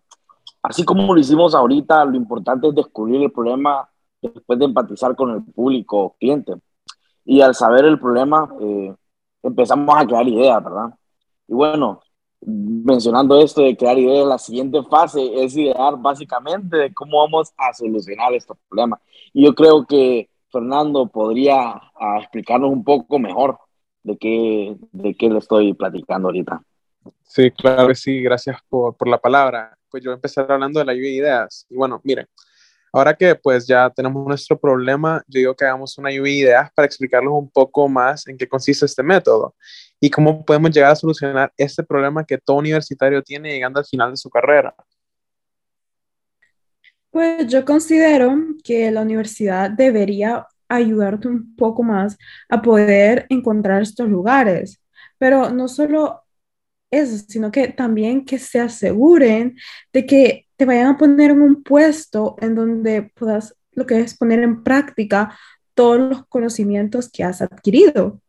Así 0.62 0.84
como 0.84 1.12
lo 1.12 1.18
hicimos 1.18 1.54
ahorita, 1.54 2.04
lo 2.04 2.16
importante 2.16 2.68
es 2.68 2.74
descubrir 2.74 3.22
el 3.22 3.32
problema 3.32 3.88
después 4.22 4.58
de 4.58 4.66
empatizar 4.66 5.16
con 5.16 5.30
el 5.30 5.42
público 5.42 6.14
cliente. 6.18 6.54
Y 7.24 7.40
al 7.40 7.54
saber 7.54 7.84
el 7.84 7.98
problema, 7.98 8.48
eh, 8.60 8.94
empezamos 9.42 9.94
a 9.96 10.06
crear 10.06 10.26
ideas, 10.26 10.62
¿verdad? 10.62 10.94
Y 11.48 11.54
bueno, 11.54 12.00
mencionando 12.40 13.38
esto 13.40 13.62
de 13.62 13.76
crear 13.76 13.98
ideas, 13.98 14.26
la 14.26 14.38
siguiente 14.38 14.82
fase 14.84 15.42
es 15.42 15.56
idear 15.56 15.96
básicamente 15.98 16.76
de 16.76 16.94
cómo 16.94 17.18
vamos 17.18 17.52
a 17.56 17.72
solucionar 17.72 18.32
estos 18.32 18.56
problemas. 18.68 19.00
Y 19.32 19.44
yo 19.44 19.54
creo 19.54 19.84
que 19.86 20.28
Fernando 20.52 21.06
podría 21.08 21.70
ah, 21.70 22.18
explicarnos 22.20 22.70
un 22.70 22.84
poco 22.84 23.18
mejor 23.18 23.58
de 24.02 24.16
qué, 24.18 24.76
de 24.92 25.14
qué 25.14 25.28
le 25.28 25.38
estoy 25.38 25.74
platicando 25.74 26.28
ahorita. 26.28 26.62
Sí, 27.22 27.50
claro 27.50 27.88
que 27.88 27.94
sí, 27.94 28.20
gracias 28.20 28.58
por, 28.68 28.96
por 28.96 29.08
la 29.08 29.18
palabra. 29.18 29.76
Pues 29.90 30.04
yo 30.04 30.12
empezar 30.12 30.50
hablando 30.50 30.78
de 30.78 30.86
la 30.86 30.94
lluvia 30.94 31.08
de 31.08 31.16
ideas. 31.16 31.66
Y 31.68 31.76
bueno, 31.76 32.00
miren, 32.04 32.26
Ahora 32.94 33.14
que 33.14 33.34
pues 33.34 33.66
ya 33.66 33.88
tenemos 33.88 34.26
nuestro 34.26 34.60
problema, 34.60 35.22
yo 35.26 35.38
digo 35.38 35.56
que 35.56 35.64
hagamos 35.64 35.96
una 35.96 36.10
lluvia 36.10 36.32
de 36.32 36.38
ideas 36.38 36.70
para 36.74 36.84
explicarles 36.84 37.30
un 37.32 37.50
poco 37.50 37.88
más 37.88 38.26
en 38.28 38.36
qué 38.36 38.46
consiste 38.46 38.84
este 38.84 39.02
método 39.02 39.54
y 39.98 40.10
cómo 40.10 40.44
podemos 40.44 40.70
llegar 40.72 40.90
a 40.90 40.96
solucionar 40.96 41.50
este 41.56 41.82
problema 41.82 42.22
que 42.22 42.36
todo 42.36 42.58
universitario 42.58 43.22
tiene 43.22 43.50
llegando 43.50 43.78
al 43.78 43.86
final 43.86 44.10
de 44.10 44.18
su 44.18 44.28
carrera. 44.28 44.74
Pues 47.12 47.46
yo 47.46 47.66
considero 47.66 48.34
que 48.64 48.90
la 48.90 49.02
universidad 49.02 49.70
debería 49.70 50.46
ayudarte 50.66 51.28
un 51.28 51.54
poco 51.54 51.82
más 51.82 52.16
a 52.48 52.62
poder 52.62 53.26
encontrar 53.28 53.82
estos 53.82 54.08
lugares, 54.08 54.80
pero 55.18 55.50
no 55.50 55.68
solo 55.68 56.22
eso, 56.90 57.22
sino 57.28 57.52
que 57.52 57.68
también 57.68 58.24
que 58.24 58.38
se 58.38 58.60
aseguren 58.60 59.58
de 59.92 60.06
que 60.06 60.46
te 60.56 60.64
vayan 60.64 60.86
a 60.86 60.96
poner 60.96 61.32
en 61.32 61.42
un 61.42 61.62
puesto 61.62 62.36
en 62.40 62.54
donde 62.54 63.02
puedas 63.02 63.54
lo 63.72 63.84
que 63.84 64.00
es 64.00 64.16
poner 64.16 64.40
en 64.42 64.62
práctica 64.62 65.38
todos 65.74 66.00
los 66.00 66.26
conocimientos 66.28 67.10
que 67.10 67.24
has 67.24 67.42
adquirido. 67.42 68.22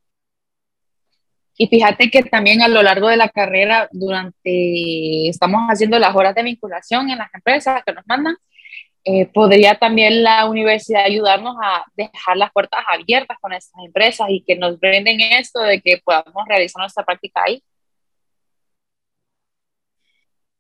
Y 1.58 1.68
fíjate 1.68 2.10
que 2.10 2.24
también 2.24 2.62
a 2.62 2.68
lo 2.68 2.84
largo 2.84 3.08
de 3.08 3.16
la 3.16 3.30
carrera, 3.30 3.88
durante, 3.94 5.30
estamos 5.30 5.62
haciendo 5.70 6.00
las 6.00 6.14
horas 6.14 6.36
de 6.36 6.44
vinculación 6.44 7.10
en 7.10 7.20
las 7.20 7.34
empresas 7.34 7.82
que 7.86 7.94
nos 7.94 8.06
mandan, 8.08 8.36
eh, 9.06 9.26
podría 9.28 9.76
también 9.76 10.24
la 10.24 10.46
universidad 10.46 11.04
ayudarnos 11.06 11.56
a 11.62 11.84
dejar 11.96 12.38
las 12.38 12.52
puertas 12.52 12.80
abiertas 12.88 13.38
con 13.42 13.52
estas 13.54 13.84
empresas 13.86 14.28
y 14.30 14.42
que 14.44 14.56
nos 14.56 14.80
brinden 14.80 15.20
esto 15.20 15.60
de 15.62 15.82
que 15.82 16.02
podamos 16.04 16.46
realizar 16.48 16.80
nuestra 16.80 17.04
práctica 17.04 17.44
ahí. 17.46 17.62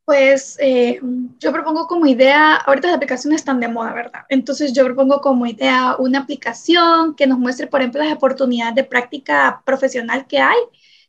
Pues 0.06 0.58
eh, 0.60 1.00
yo 1.40 1.54
propongo 1.54 1.88
como 1.88 2.06
idea, 2.06 2.56
ahorita 2.56 2.88
las 2.88 2.98
aplicaciones 2.98 3.40
están 3.40 3.62
de 3.62 3.70
moda, 3.70 3.94
¿verdad? 3.94 4.24
Entonces 4.28 4.74
yo 4.74 4.84
propongo 4.84 5.22
como 5.22 5.46
idea 5.46 5.96
una 5.98 6.20
aplicación 6.20 7.16
que 7.16 7.26
nos 7.26 7.40
muestre, 7.40 7.68
por 7.68 7.80
ejemplo, 7.80 8.04
las 8.04 8.14
oportunidades 8.14 8.76
de 8.76 8.84
práctica 8.84 9.62
profesional 9.66 10.28
que 10.28 10.40
hay, 10.40 10.58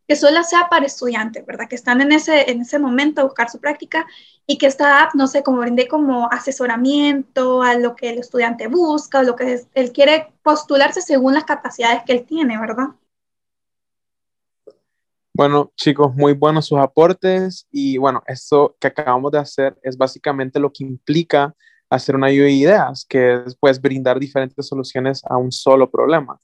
que 0.07 0.15
solo 0.15 0.45
sea 0.45 0.69
para 0.69 0.87
estudiantes, 0.87 1.45
¿verdad? 1.45 1.67
Que 1.69 1.75
están 1.75 2.01
en 2.03 2.13
ese, 2.13 2.49
en 2.51 2.61
ese 2.61 2.79
momento 2.79 3.21
a 3.21 3.25
buscar 3.25 3.51
su 3.51 3.59
práctica 3.59 4.07
y 4.47 4.59
que 4.59 4.67
esta 4.67 5.03
app, 5.03 5.15
no 5.15 5.27
sé, 5.27 5.43
como 5.43 5.61
brinde 5.61 5.89
como 5.89 6.31
asesoramiento 6.31 7.63
a 7.63 7.75
lo 7.75 7.97
que 7.97 8.11
el 8.11 8.19
estudiante 8.19 8.69
busca, 8.69 9.21
o 9.21 9.23
lo 9.23 9.37
que 9.37 9.61
él 9.75 9.93
quiere 9.93 10.33
postularse 10.43 11.01
según 11.01 11.35
las 11.35 11.45
capacidades 11.45 12.03
que 12.05 12.13
él 12.13 12.25
tiene, 12.27 12.59
¿verdad? 12.59 12.89
Bueno, 15.37 15.73
chicos, 15.77 16.15
muy 16.15 16.33
buenos 16.33 16.67
sus 16.67 16.79
aportes 16.79 17.67
y 17.73 17.99
bueno, 17.99 18.23
esto 18.27 18.77
que 18.79 18.87
acabamos 18.87 19.33
de 19.33 19.39
hacer 19.39 19.77
es 19.83 19.97
básicamente 19.97 20.61
lo 20.61 20.73
que 20.73 20.85
implica 20.85 21.57
hacer 21.91 22.15
una 22.15 22.31
lluvia 22.31 22.45
de 22.45 22.53
ideas, 22.53 23.05
que 23.09 23.43
es 23.47 23.57
pues 23.57 23.81
brindar 23.81 24.21
diferentes 24.21 24.67
soluciones 24.67 25.23
a 25.25 25.37
un 25.37 25.51
solo 25.51 25.91
problema. 25.91 26.39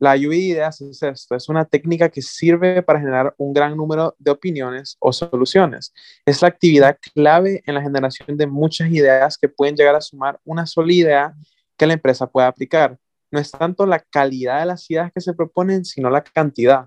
La 0.00 0.16
lluvia 0.16 0.38
de 0.38 0.44
ideas 0.44 0.80
es 0.80 1.02
esto, 1.02 1.34
es 1.34 1.48
una 1.48 1.64
técnica 1.64 2.08
que 2.08 2.22
sirve 2.22 2.82
para 2.82 3.00
generar 3.00 3.34
un 3.36 3.52
gran 3.52 3.76
número 3.76 4.14
de 4.18 4.30
opiniones 4.30 4.96
o 5.00 5.12
soluciones. 5.12 5.92
Es 6.24 6.40
la 6.40 6.48
actividad 6.48 6.96
clave 7.14 7.62
en 7.66 7.74
la 7.74 7.82
generación 7.82 8.36
de 8.36 8.46
muchas 8.46 8.90
ideas 8.90 9.36
que 9.36 9.48
pueden 9.48 9.74
llegar 9.74 9.96
a 9.96 10.00
sumar 10.00 10.38
una 10.44 10.66
sola 10.66 10.92
idea 10.92 11.34
que 11.76 11.86
la 11.86 11.94
empresa 11.94 12.28
pueda 12.28 12.46
aplicar. 12.46 12.96
No 13.32 13.40
es 13.40 13.50
tanto 13.50 13.86
la 13.86 13.98
calidad 13.98 14.60
de 14.60 14.66
las 14.66 14.88
ideas 14.88 15.10
que 15.12 15.20
se 15.20 15.34
proponen, 15.34 15.84
sino 15.84 16.08
la 16.10 16.22
cantidad. 16.22 16.86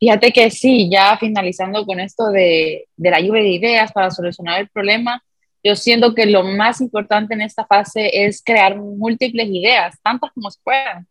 Fíjate 0.00 0.32
que 0.32 0.50
sí, 0.50 0.90
ya 0.90 1.16
finalizando 1.16 1.86
con 1.86 2.00
esto 2.00 2.28
de, 2.30 2.88
de 2.96 3.10
la 3.10 3.20
lluvia 3.20 3.42
de 3.42 3.50
ideas 3.50 3.92
para 3.92 4.10
solucionar 4.10 4.60
el 4.60 4.68
problema, 4.68 5.22
yo 5.64 5.74
siento 5.76 6.14
que 6.14 6.26
lo 6.26 6.44
más 6.44 6.82
importante 6.82 7.32
en 7.32 7.40
esta 7.40 7.64
fase 7.64 8.26
es 8.26 8.42
crear 8.44 8.76
múltiples 8.76 9.48
ideas, 9.48 9.98
tantas 10.02 10.30
como 10.32 10.50
se 10.50 10.60
puedan, 10.62 11.08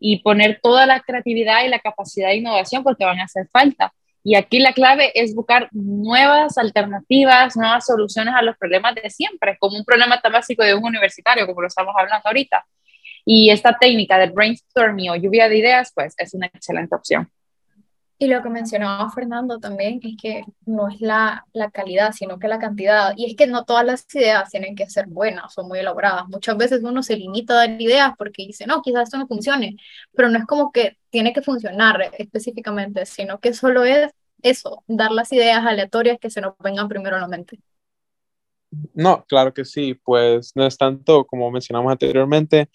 y 0.00 0.20
poner 0.22 0.58
toda 0.60 0.84
la 0.84 1.00
creatividad 1.00 1.64
y 1.64 1.68
la 1.68 1.78
capacidad 1.78 2.28
de 2.28 2.36
innovación 2.36 2.82
porque 2.82 3.04
van 3.04 3.20
a 3.20 3.24
hacer 3.24 3.46
falta. 3.52 3.94
Y 4.24 4.34
aquí 4.34 4.58
la 4.58 4.72
clave 4.72 5.12
es 5.14 5.34
buscar 5.34 5.68
nuevas 5.72 6.58
alternativas, 6.58 7.56
nuevas 7.56 7.86
soluciones 7.86 8.34
a 8.34 8.42
los 8.42 8.56
problemas 8.56 8.96
de 8.96 9.08
siempre, 9.08 9.56
como 9.58 9.76
un 9.76 9.84
problema 9.84 10.20
tan 10.20 10.32
básico 10.32 10.64
de 10.64 10.74
un 10.74 10.84
universitario, 10.84 11.46
como 11.46 11.62
lo 11.62 11.68
estamos 11.68 11.94
hablando 11.96 12.26
ahorita. 12.26 12.64
Y 13.24 13.50
esta 13.50 13.78
técnica 13.78 14.18
de 14.18 14.30
brainstorming 14.30 15.10
o 15.10 15.16
lluvia 15.16 15.48
de 15.48 15.58
ideas, 15.58 15.92
pues 15.94 16.14
es 16.18 16.34
una 16.34 16.46
excelente 16.46 16.94
opción. 16.94 17.30
Y 18.22 18.28
lo 18.28 18.40
que 18.40 18.50
mencionaba 18.50 19.10
Fernando 19.10 19.58
también 19.58 19.98
es 20.00 20.16
que 20.16 20.44
no 20.64 20.88
es 20.88 21.00
la, 21.00 21.44
la, 21.52 21.72
calidad, 21.72 22.12
sino 22.12 22.38
que 22.38 22.46
la 22.46 22.60
cantidad. 22.60 23.14
Y 23.16 23.28
es 23.28 23.34
que 23.34 23.48
no 23.48 23.64
todas 23.64 23.84
las 23.84 24.06
ideas 24.14 24.48
tienen 24.48 24.76
que 24.76 24.88
ser 24.88 25.08
buenas 25.08 25.58
o 25.58 25.64
muy 25.64 25.80
elaboradas. 25.80 26.28
Muchas 26.28 26.56
veces 26.56 26.84
uno 26.84 27.02
se 27.02 27.16
limita 27.16 27.54
a 27.54 27.66
dar 27.66 27.82
ideas 27.82 28.12
porque 28.16 28.46
dice, 28.46 28.64
no, 28.64 28.80
quizás 28.80 29.08
esto 29.08 29.18
no 29.18 29.26
funcione, 29.26 29.74
pero 30.14 30.28
no 30.28 30.38
es 30.38 30.46
como 30.46 30.70
que 30.70 30.98
tiene 31.10 31.32
que 31.32 31.42
funcionar 31.42 32.12
específicamente, 32.16 33.06
sino 33.06 33.40
que 33.40 33.54
solo 33.54 33.82
es 33.84 34.12
eso, 34.40 34.84
dar 34.86 35.10
las 35.10 35.32
ideas 35.32 35.66
aleatorias 35.66 36.18
que 36.20 36.30
se 36.30 36.40
nos 36.40 36.54
vengan 36.60 36.86
primero 36.86 37.16
a 37.16 37.20
la 37.20 37.26
mente. 37.26 37.58
No, 38.94 39.24
claro 39.24 39.52
que 39.52 39.64
sí, 39.64 39.94
pues 39.94 40.52
no 40.54 40.64
es 40.64 40.78
tanto 40.78 41.24
como 41.24 41.50
mencionamos 41.50 41.90
anteriormente, 41.90 42.70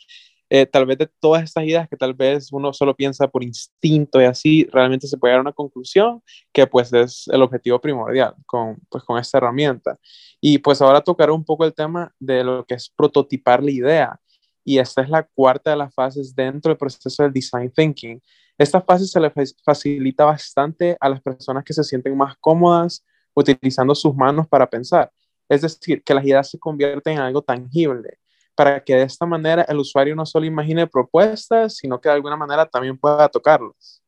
eh, 0.50 0.66
tal 0.66 0.86
vez 0.86 0.98
de 0.98 1.10
todas 1.20 1.44
estas 1.44 1.66
ideas 1.66 1.90
que 1.90 1.98
tal 1.98 2.14
vez 2.14 2.52
uno 2.54 2.72
solo 2.72 2.96
piensa 2.96 3.28
por 3.28 3.44
instinto 3.44 4.22
y 4.22 4.26
así, 4.26 4.68
realmente 4.72 5.08
se 5.08 5.18
puede 5.18 5.34
dar 5.34 5.42
una 5.42 5.52
conclusión 5.52 6.22
que 6.54 6.66
pues 6.68 6.94
es 6.94 7.28
el 7.28 7.42
objetivo 7.42 7.80
primordial 7.82 8.34
con, 8.46 8.78
pues, 8.90 9.04
con 9.04 9.18
esta 9.18 9.40
herramienta. 9.40 10.00
Y 10.40 10.60
pues 10.60 10.82
ahora 10.82 11.02
tocaré 11.02 11.32
un 11.32 11.44
poco 11.44 11.66
el 11.66 11.74
tema 11.74 12.14
de 12.20 12.44
lo 12.44 12.66
que 12.66 12.76
es 12.76 12.90
prototipar 12.90 13.62
la 13.64 13.72
idea. 13.72 14.20
Y 14.64 14.80
esta 14.80 15.02
es 15.02 15.10
la 15.10 15.24
cuarta 15.24 15.72
de 15.72 15.78
las 15.78 15.94
fases 15.94 16.36
dentro 16.36 16.70
del 16.70 16.78
proceso 16.78 17.24
del 17.24 17.34
design 17.34 17.72
thinking. 17.72 18.22
Esta 18.58 18.82
fase 18.82 19.06
se 19.06 19.20
le 19.20 19.32
facilita 19.64 20.26
bastante 20.26 20.98
a 21.00 21.10
las 21.10 21.22
personas 21.22 21.64
que 21.64 21.74
se 21.74 21.84
sienten 21.84 22.18
más 22.18 22.36
cómodas 22.40 23.06
utilizando 23.34 23.94
sus 23.96 24.16
manos 24.16 24.48
para 24.48 24.70
pensar. 24.70 25.12
Es 25.50 25.62
decir, 25.62 26.04
que 26.04 26.14
las 26.14 26.26
ideas 26.26 26.50
se 26.50 26.60
convierten 26.60 27.14
en 27.14 27.20
algo 27.20 27.42
tangible 27.42 28.20
para 28.58 28.84
que 28.84 28.96
de 28.96 29.04
esta 29.04 29.28
manera 29.28 29.64
el 29.70 29.78
usuario 29.78 30.16
no 30.16 30.26
solo 30.26 30.48
imagine 30.48 30.88
propuestas, 30.88 31.76
sino 31.76 32.02
que 32.02 32.10
de 32.10 32.16
alguna 32.16 32.36
manera 32.36 32.66
también 32.66 32.98
pueda 32.98 33.30
tocarlas. 33.30 34.02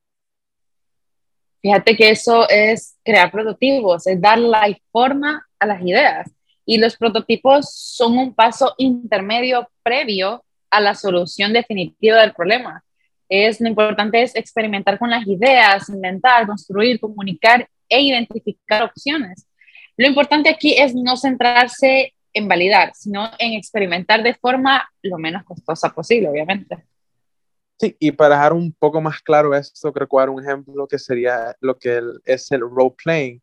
Fíjate 1.61 1.95
que 1.95 2.09
eso 2.09 2.49
es 2.49 2.97
crear 3.05 3.29
prototipos, 3.29 4.07
es 4.07 4.19
dar 4.19 4.39
la 4.39 4.75
forma 4.91 5.45
a 5.59 5.67
las 5.67 5.79
ideas. 5.83 6.31
Y 6.65 6.79
los 6.79 6.97
prototipos 6.97 7.71
son 7.71 8.17
un 8.17 8.33
paso 8.33 8.73
intermedio 8.79 9.69
previo 9.83 10.43
a 10.71 10.81
la 10.81 10.95
solución 10.95 11.53
definitiva 11.53 12.19
del 12.19 12.33
problema. 12.33 12.83
Es, 13.27 13.61
lo 13.61 13.67
importante 13.67 14.23
es 14.23 14.35
experimentar 14.35 14.97
con 14.97 15.11
las 15.11 15.27
ideas, 15.27 15.89
inventar, 15.89 16.47
construir, 16.47 16.99
comunicar 16.99 17.69
e 17.87 18.01
identificar 18.01 18.81
opciones. 18.81 19.45
Lo 19.95 20.07
importante 20.07 20.49
aquí 20.49 20.73
es 20.73 20.95
no 20.95 21.15
centrarse 21.17 22.15
en 22.39 22.47
validar, 22.47 22.91
sino 22.95 23.29
en 23.37 23.53
experimentar 23.53 24.23
de 24.23 24.33
forma 24.33 24.89
lo 25.03 25.17
menos 25.17 25.43
costosa 25.43 25.89
posible, 25.89 26.29
obviamente. 26.29 26.85
Sí, 27.79 27.95
y 27.99 28.11
para 28.11 28.35
dejar 28.35 28.53
un 28.53 28.73
poco 28.73 28.99
más 28.99 29.21
claro 29.21 29.55
esto, 29.55 29.93
creo 29.93 30.07
que 30.07 30.11
voy 30.11 30.19
a 30.19 30.25
dar 30.25 30.29
un 30.31 30.43
ejemplo 30.43 30.87
que 30.87 30.99
sería 30.99 31.55
lo 31.61 31.77
que 31.77 32.01
es 32.25 32.51
el 32.51 32.61
role 32.61 32.95
playing. 33.01 33.41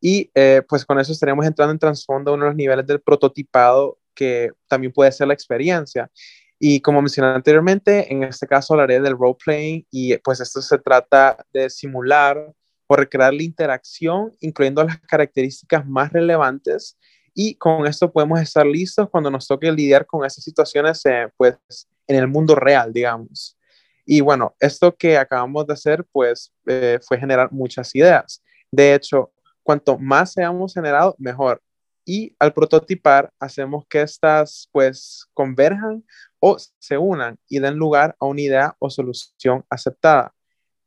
Y 0.00 0.30
eh, 0.34 0.62
pues 0.66 0.84
con 0.84 0.98
eso 0.98 1.12
estaríamos 1.12 1.44
entrando 1.44 1.72
en 1.72 1.78
trasfondo 1.78 2.34
uno 2.34 2.44
de 2.44 2.50
los 2.50 2.56
niveles 2.56 2.86
del 2.86 3.00
prototipado 3.00 3.98
que 4.14 4.50
también 4.66 4.92
puede 4.92 5.12
ser 5.12 5.28
la 5.28 5.34
experiencia. 5.34 6.10
Y 6.58 6.80
como 6.80 7.02
mencioné 7.02 7.34
anteriormente, 7.34 8.10
en 8.10 8.22
este 8.22 8.46
caso 8.46 8.72
hablaré 8.72 8.98
del 9.00 9.18
role 9.18 9.36
playing 9.44 9.86
y 9.90 10.16
pues 10.18 10.40
esto 10.40 10.62
se 10.62 10.78
trata 10.78 11.44
de 11.52 11.68
simular 11.68 12.52
o 12.86 12.96
recrear 12.96 13.34
la 13.34 13.42
interacción, 13.42 14.32
incluyendo 14.40 14.82
las 14.84 14.98
características 15.00 15.86
más 15.86 16.12
relevantes 16.12 16.96
y 17.38 17.54
con 17.56 17.86
esto 17.86 18.10
podemos 18.10 18.40
estar 18.40 18.64
listos 18.64 19.10
cuando 19.10 19.30
nos 19.30 19.46
toque 19.46 19.70
lidiar 19.70 20.06
con 20.06 20.24
esas 20.24 20.42
situaciones 20.42 21.04
eh, 21.04 21.28
pues 21.36 21.58
en 22.06 22.16
el 22.16 22.26
mundo 22.26 22.54
real, 22.54 22.94
digamos. 22.94 23.58
Y 24.06 24.22
bueno, 24.22 24.56
esto 24.58 24.96
que 24.96 25.18
acabamos 25.18 25.66
de 25.66 25.74
hacer 25.74 26.06
pues 26.12 26.50
eh, 26.66 26.98
fue 27.06 27.18
generar 27.18 27.52
muchas 27.52 27.94
ideas. 27.94 28.42
De 28.72 28.94
hecho, 28.94 29.32
cuanto 29.62 29.98
más 29.98 30.32
seamos 30.32 30.72
generados, 30.72 31.14
mejor. 31.18 31.62
Y 32.06 32.34
al 32.38 32.54
prototipar 32.54 33.30
hacemos 33.38 33.84
que 33.86 34.00
estas 34.00 34.70
pues 34.72 35.26
converjan 35.34 36.02
o 36.40 36.56
se 36.78 36.96
unan 36.96 37.38
y 37.50 37.58
den 37.58 37.74
lugar 37.74 38.16
a 38.18 38.24
una 38.24 38.40
idea 38.40 38.76
o 38.78 38.88
solución 38.88 39.62
aceptada. 39.68 40.32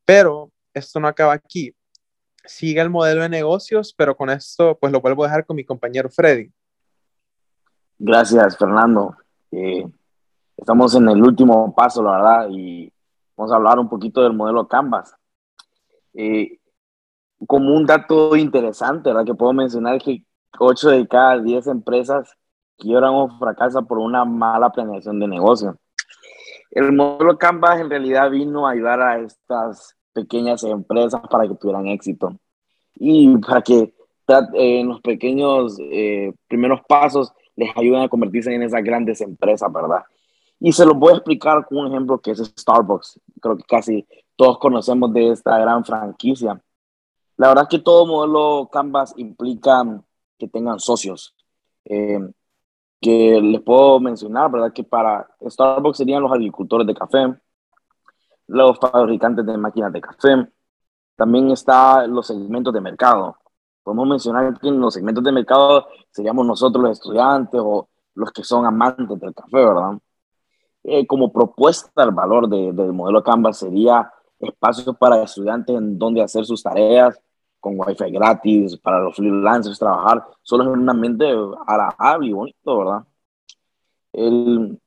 Pero 0.04 0.52
esto 0.74 1.00
no 1.00 1.08
acaba 1.08 1.34
aquí 1.34 1.76
sigue 2.50 2.82
el 2.82 2.90
modelo 2.90 3.22
de 3.22 3.30
negocios, 3.30 3.94
pero 3.96 4.18
con 4.18 4.30
esto 4.30 4.78
pues 4.80 4.92
lo 4.92 5.02
vuelvo 5.02 5.24
a 5.24 5.28
dejar 5.28 5.46
con 5.46 5.56
mi 5.56 5.64
compañero 5.64 6.10
Freddy. 6.10 6.52
Gracias, 7.98 8.58
Fernando. 8.58 9.16
Eh, 9.52 9.86
estamos 10.58 10.96
en 10.96 11.10
el 11.10 11.22
último 11.22 11.74
paso, 11.76 12.02
la 12.02 12.12
verdad, 12.12 12.48
y 12.50 12.92
vamos 13.38 13.52
a 13.52 13.56
hablar 13.56 13.78
un 13.78 13.88
poquito 13.88 14.24
del 14.24 14.34
modelo 14.34 14.68
Canvas. 14.68 15.16
Eh, 16.14 16.60
como 17.46 17.76
un 17.76 17.86
dato 17.86 18.36
interesante, 18.36 19.10
¿verdad? 19.10 19.26
Que 19.26 19.36
puedo 19.36 19.54
mencionar 19.54 20.02
que 20.02 20.24
8 20.58 20.90
de 20.90 21.08
cada 21.08 21.40
10 21.40 21.68
empresas 21.68 22.36
quiebran 22.78 23.14
o 23.14 23.38
fracasan 23.38 23.86
por 23.86 24.00
una 24.00 24.26
mala 24.26 24.72
planeación 24.72 25.20
de 25.20 25.28
negocio. 25.28 25.78
El 26.72 26.94
modelo 26.94 27.38
Canvas 27.38 27.80
en 27.80 27.90
realidad 27.90 28.32
vino 28.32 28.68
a 28.68 28.72
ayudar 28.72 29.02
a 29.02 29.20
estas 29.20 29.99
pequeñas 30.14 30.64
empresas 30.64 31.22
para 31.30 31.48
que 31.48 31.56
tuvieran 31.56 31.88
éxito 31.88 32.38
y 32.96 33.38
para 33.38 33.62
que 33.62 33.94
en 34.54 34.88
los 34.88 35.02
pequeños 35.02 35.78
eh, 35.80 36.34
primeros 36.48 36.82
pasos 36.88 37.34
les 37.56 37.76
ayuden 37.76 38.04
a 38.04 38.10
convertirse 38.10 38.54
en 38.54 38.64
esas 38.64 38.84
grandes 38.84 39.22
empresas, 39.22 39.72
¿verdad? 39.72 40.04
Y 40.60 40.72
se 40.72 40.86
los 40.86 40.98
voy 40.98 41.14
a 41.14 41.16
explicar 41.16 41.66
con 41.66 41.80
un 41.80 41.88
ejemplo 41.88 42.20
que 42.20 42.32
es 42.32 42.40
Starbucks. 42.40 43.20
Creo 43.42 43.58
que 43.58 43.64
casi 43.64 44.06
todos 44.36 44.60
conocemos 44.60 45.12
de 45.14 45.32
esta 45.32 45.58
gran 45.58 45.84
franquicia. 45.84 46.62
La 47.38 47.48
verdad 47.48 47.64
es 47.64 47.70
que 47.70 47.84
todo 47.84 48.06
modelo 48.06 48.70
Canvas 48.72 49.14
implica 49.18 49.84
que 50.38 50.48
tengan 50.48 50.80
socios. 50.80 51.34
Eh, 51.86 52.20
que 53.02 53.40
les 53.42 53.62
puedo 53.62 54.00
mencionar, 54.00 54.52
¿verdad? 54.52 54.74
Que 54.74 54.84
para 54.84 55.28
Starbucks 55.42 55.98
serían 55.98 56.22
los 56.22 56.32
agricultores 56.32 56.86
de 56.86 56.94
café, 56.94 57.34
los 58.50 58.80
fabricantes 58.80 59.46
de 59.46 59.58
máquinas 59.58 59.94
de 59.94 60.02
café, 60.02 60.48
también 61.16 61.52
está 61.52 62.08
los 62.08 62.28
segmentos 62.28 62.74
de 62.74 62.82
mercado. 62.82 63.38
Podemos 63.84 64.08
mencionar 64.08 64.60
que 64.60 64.68
en 64.68 64.80
los 64.80 64.94
segmentos 64.94 65.24
de 65.24 65.32
mercado 65.32 65.88
seríamos 66.12 66.46
nosotros 66.46 66.84
los 66.84 66.92
estudiantes 66.94 67.62
o 67.64 67.88
los 68.16 68.32
que 68.32 68.44
son 68.44 68.66
amantes 68.66 69.20
del 69.20 69.34
café, 69.34 69.58
¿verdad? 69.58 70.00
Eh, 70.84 71.06
como 71.06 71.32
propuesta, 71.32 72.04
el 72.04 72.12
valor 72.12 72.50
de, 72.50 72.74
del 72.74 72.94
modelo 72.94 73.24
Canvas 73.24 73.60
sería 73.60 74.12
espacios 74.40 74.96
para 74.98 75.22
estudiantes 75.24 75.76
en 75.76 76.00
donde 76.00 76.22
hacer 76.22 76.46
sus 76.46 76.64
tareas, 76.64 77.22
con 77.60 77.76
wifi 77.78 78.10
gratis, 78.12 78.78
para 78.78 79.00
los 79.00 79.16
freelancers 79.16 79.78
trabajar, 79.78 80.26
solo 80.42 80.64
en 80.64 80.70
un 80.70 80.90
ambiente 80.90 81.26
agradable 81.68 82.30
y 82.30 82.34
bonito, 82.34 82.78
¿verdad? 82.78 83.04
El, 84.14 84.80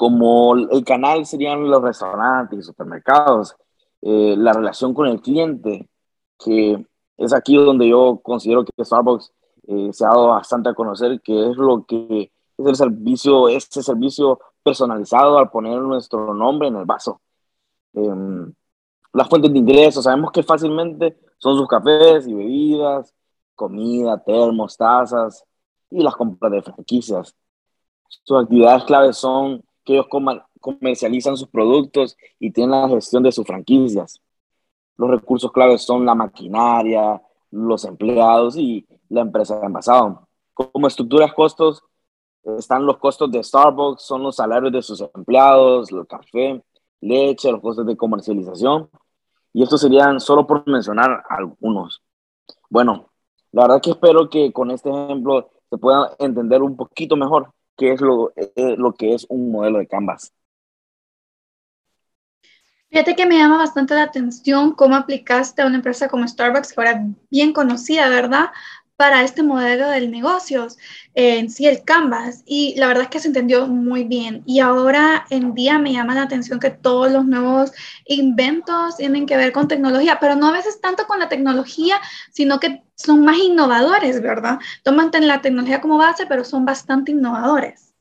como 0.00 0.54
el 0.56 0.82
canal 0.82 1.26
serían 1.26 1.68
los 1.68 1.82
restaurantes 1.82 2.64
supermercados, 2.64 3.54
eh, 4.00 4.34
la 4.34 4.54
relación 4.54 4.94
con 4.94 5.06
el 5.08 5.20
cliente, 5.20 5.90
que 6.38 6.86
es 7.18 7.34
aquí 7.34 7.54
donde 7.56 7.86
yo 7.86 8.18
considero 8.22 8.64
que 8.64 8.82
Starbucks 8.82 9.30
eh, 9.68 9.90
se 9.92 10.06
ha 10.06 10.08
dado 10.08 10.28
bastante 10.28 10.70
a 10.70 10.74
conocer, 10.74 11.20
que 11.20 11.50
es 11.50 11.56
lo 11.58 11.84
que 11.84 12.32
es 12.56 12.66
el 12.66 12.76
servicio, 12.76 13.50
este 13.50 13.82
servicio 13.82 14.40
personalizado 14.62 15.36
al 15.36 15.50
poner 15.50 15.78
nuestro 15.82 16.32
nombre 16.32 16.68
en 16.68 16.76
el 16.76 16.86
vaso. 16.86 17.20
Em, 17.92 18.54
las 19.12 19.28
fuentes 19.28 19.52
de 19.52 19.58
ingresos, 19.58 20.04
sabemos 20.04 20.32
que 20.32 20.42
fácilmente 20.42 21.18
son 21.36 21.58
sus 21.58 21.68
cafés 21.68 22.26
y 22.26 22.32
bebidas, 22.32 23.14
comida, 23.54 24.16
termos, 24.24 24.78
tazas 24.78 25.44
y 25.90 26.02
las 26.02 26.16
compras 26.16 26.52
de 26.52 26.62
franquicias. 26.62 27.36
Sus 28.08 28.42
actividades 28.42 28.84
claves 28.84 29.18
son 29.18 29.62
ellos 29.92 30.06
comercializan 30.60 31.36
sus 31.36 31.48
productos 31.48 32.16
y 32.38 32.50
tienen 32.50 32.80
la 32.80 32.88
gestión 32.88 33.22
de 33.22 33.32
sus 33.32 33.46
franquicias. 33.46 34.20
Los 34.96 35.10
recursos 35.10 35.50
claves 35.52 35.82
son 35.82 36.04
la 36.04 36.14
maquinaria, 36.14 37.20
los 37.50 37.84
empleados 37.84 38.56
y 38.56 38.86
la 39.08 39.22
empresa 39.22 39.58
de 39.58 39.66
envasado. 39.66 40.28
Como 40.54 40.86
estructuras 40.86 41.32
costos, 41.32 41.82
están 42.44 42.86
los 42.86 42.98
costos 42.98 43.30
de 43.30 43.42
Starbucks, 43.42 44.02
son 44.02 44.22
los 44.22 44.36
salarios 44.36 44.72
de 44.72 44.82
sus 44.82 45.00
empleados, 45.14 45.90
el 45.92 46.06
café, 46.06 46.62
leche, 47.00 47.50
los 47.50 47.60
costos 47.60 47.86
de 47.86 47.96
comercialización. 47.96 48.90
Y 49.52 49.62
estos 49.62 49.80
serían 49.80 50.20
solo 50.20 50.46
por 50.46 50.66
mencionar 50.68 51.24
algunos. 51.28 52.02
Bueno, 52.68 53.10
la 53.52 53.62
verdad 53.62 53.80
que 53.82 53.90
espero 53.90 54.28
que 54.28 54.52
con 54.52 54.70
este 54.70 54.90
ejemplo 54.90 55.50
se 55.68 55.78
pueda 55.78 56.14
entender 56.18 56.62
un 56.62 56.76
poquito 56.76 57.16
mejor 57.16 57.52
qué 57.80 57.92
es 57.92 58.00
lo, 58.02 58.30
eh, 58.36 58.76
lo 58.76 58.92
que 58.92 59.14
es 59.14 59.26
un 59.30 59.50
modelo 59.50 59.78
de 59.78 59.86
Canvas. 59.86 60.34
Fíjate 62.90 63.16
que 63.16 63.24
me 63.24 63.38
llama 63.38 63.56
bastante 63.56 63.94
la 63.94 64.02
atención 64.02 64.72
cómo 64.72 64.96
aplicaste 64.96 65.62
a 65.62 65.66
una 65.66 65.76
empresa 65.76 66.08
como 66.08 66.28
Starbucks, 66.28 66.74
que 66.74 66.80
ahora 66.80 67.06
bien 67.30 67.54
conocida, 67.54 68.08
¿verdad? 68.10 68.50
Para 69.00 69.22
este 69.22 69.42
modelo 69.42 69.88
de 69.88 70.06
negocios, 70.08 70.76
en 71.14 71.48
sí 71.48 71.66
el 71.66 71.84
Canvas. 71.84 72.42
Y 72.44 72.74
la 72.76 72.86
verdad 72.86 73.04
es 73.04 73.08
que 73.08 73.18
se 73.18 73.28
entendió 73.28 73.66
muy 73.66 74.04
bien. 74.04 74.42
Y 74.44 74.60
ahora 74.60 75.24
en 75.30 75.54
día 75.54 75.78
me 75.78 75.94
llama 75.94 76.14
la 76.14 76.24
atención 76.24 76.60
que 76.60 76.68
todos 76.68 77.10
los 77.10 77.24
nuevos 77.24 77.72
inventos 78.04 78.98
tienen 78.98 79.24
que 79.24 79.38
ver 79.38 79.52
con 79.52 79.68
tecnología, 79.68 80.18
pero 80.20 80.36
no 80.36 80.48
a 80.48 80.52
veces 80.52 80.82
tanto 80.82 81.06
con 81.06 81.18
la 81.18 81.30
tecnología, 81.30 81.98
sino 82.30 82.60
que 82.60 82.82
son 82.94 83.24
más 83.24 83.38
innovadores, 83.38 84.20
¿verdad? 84.20 84.58
Toman 84.82 85.10
la 85.22 85.40
tecnología 85.40 85.80
como 85.80 85.96
base, 85.96 86.26
pero 86.26 86.44
son 86.44 86.66
bastante 86.66 87.12
innovadores. 87.12 87.94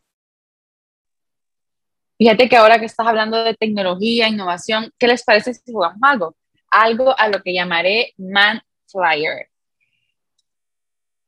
Fíjate 2.17 2.49
que 2.49 2.57
ahora 2.57 2.77
que 2.77 2.87
estás 2.87 3.07
hablando 3.07 3.41
de 3.41 3.53
tecnología, 3.53 4.27
innovación, 4.27 4.91
¿qué 4.99 5.07
les 5.07 5.23
parece 5.23 5.53
si 5.53 5.71
jugamos 5.71 5.99
algo? 6.01 6.35
Algo 6.69 7.17
a 7.17 7.29
lo 7.29 7.41
que 7.41 7.53
llamaré 7.53 8.13
Man 8.17 8.61
Flyer. 8.85 9.47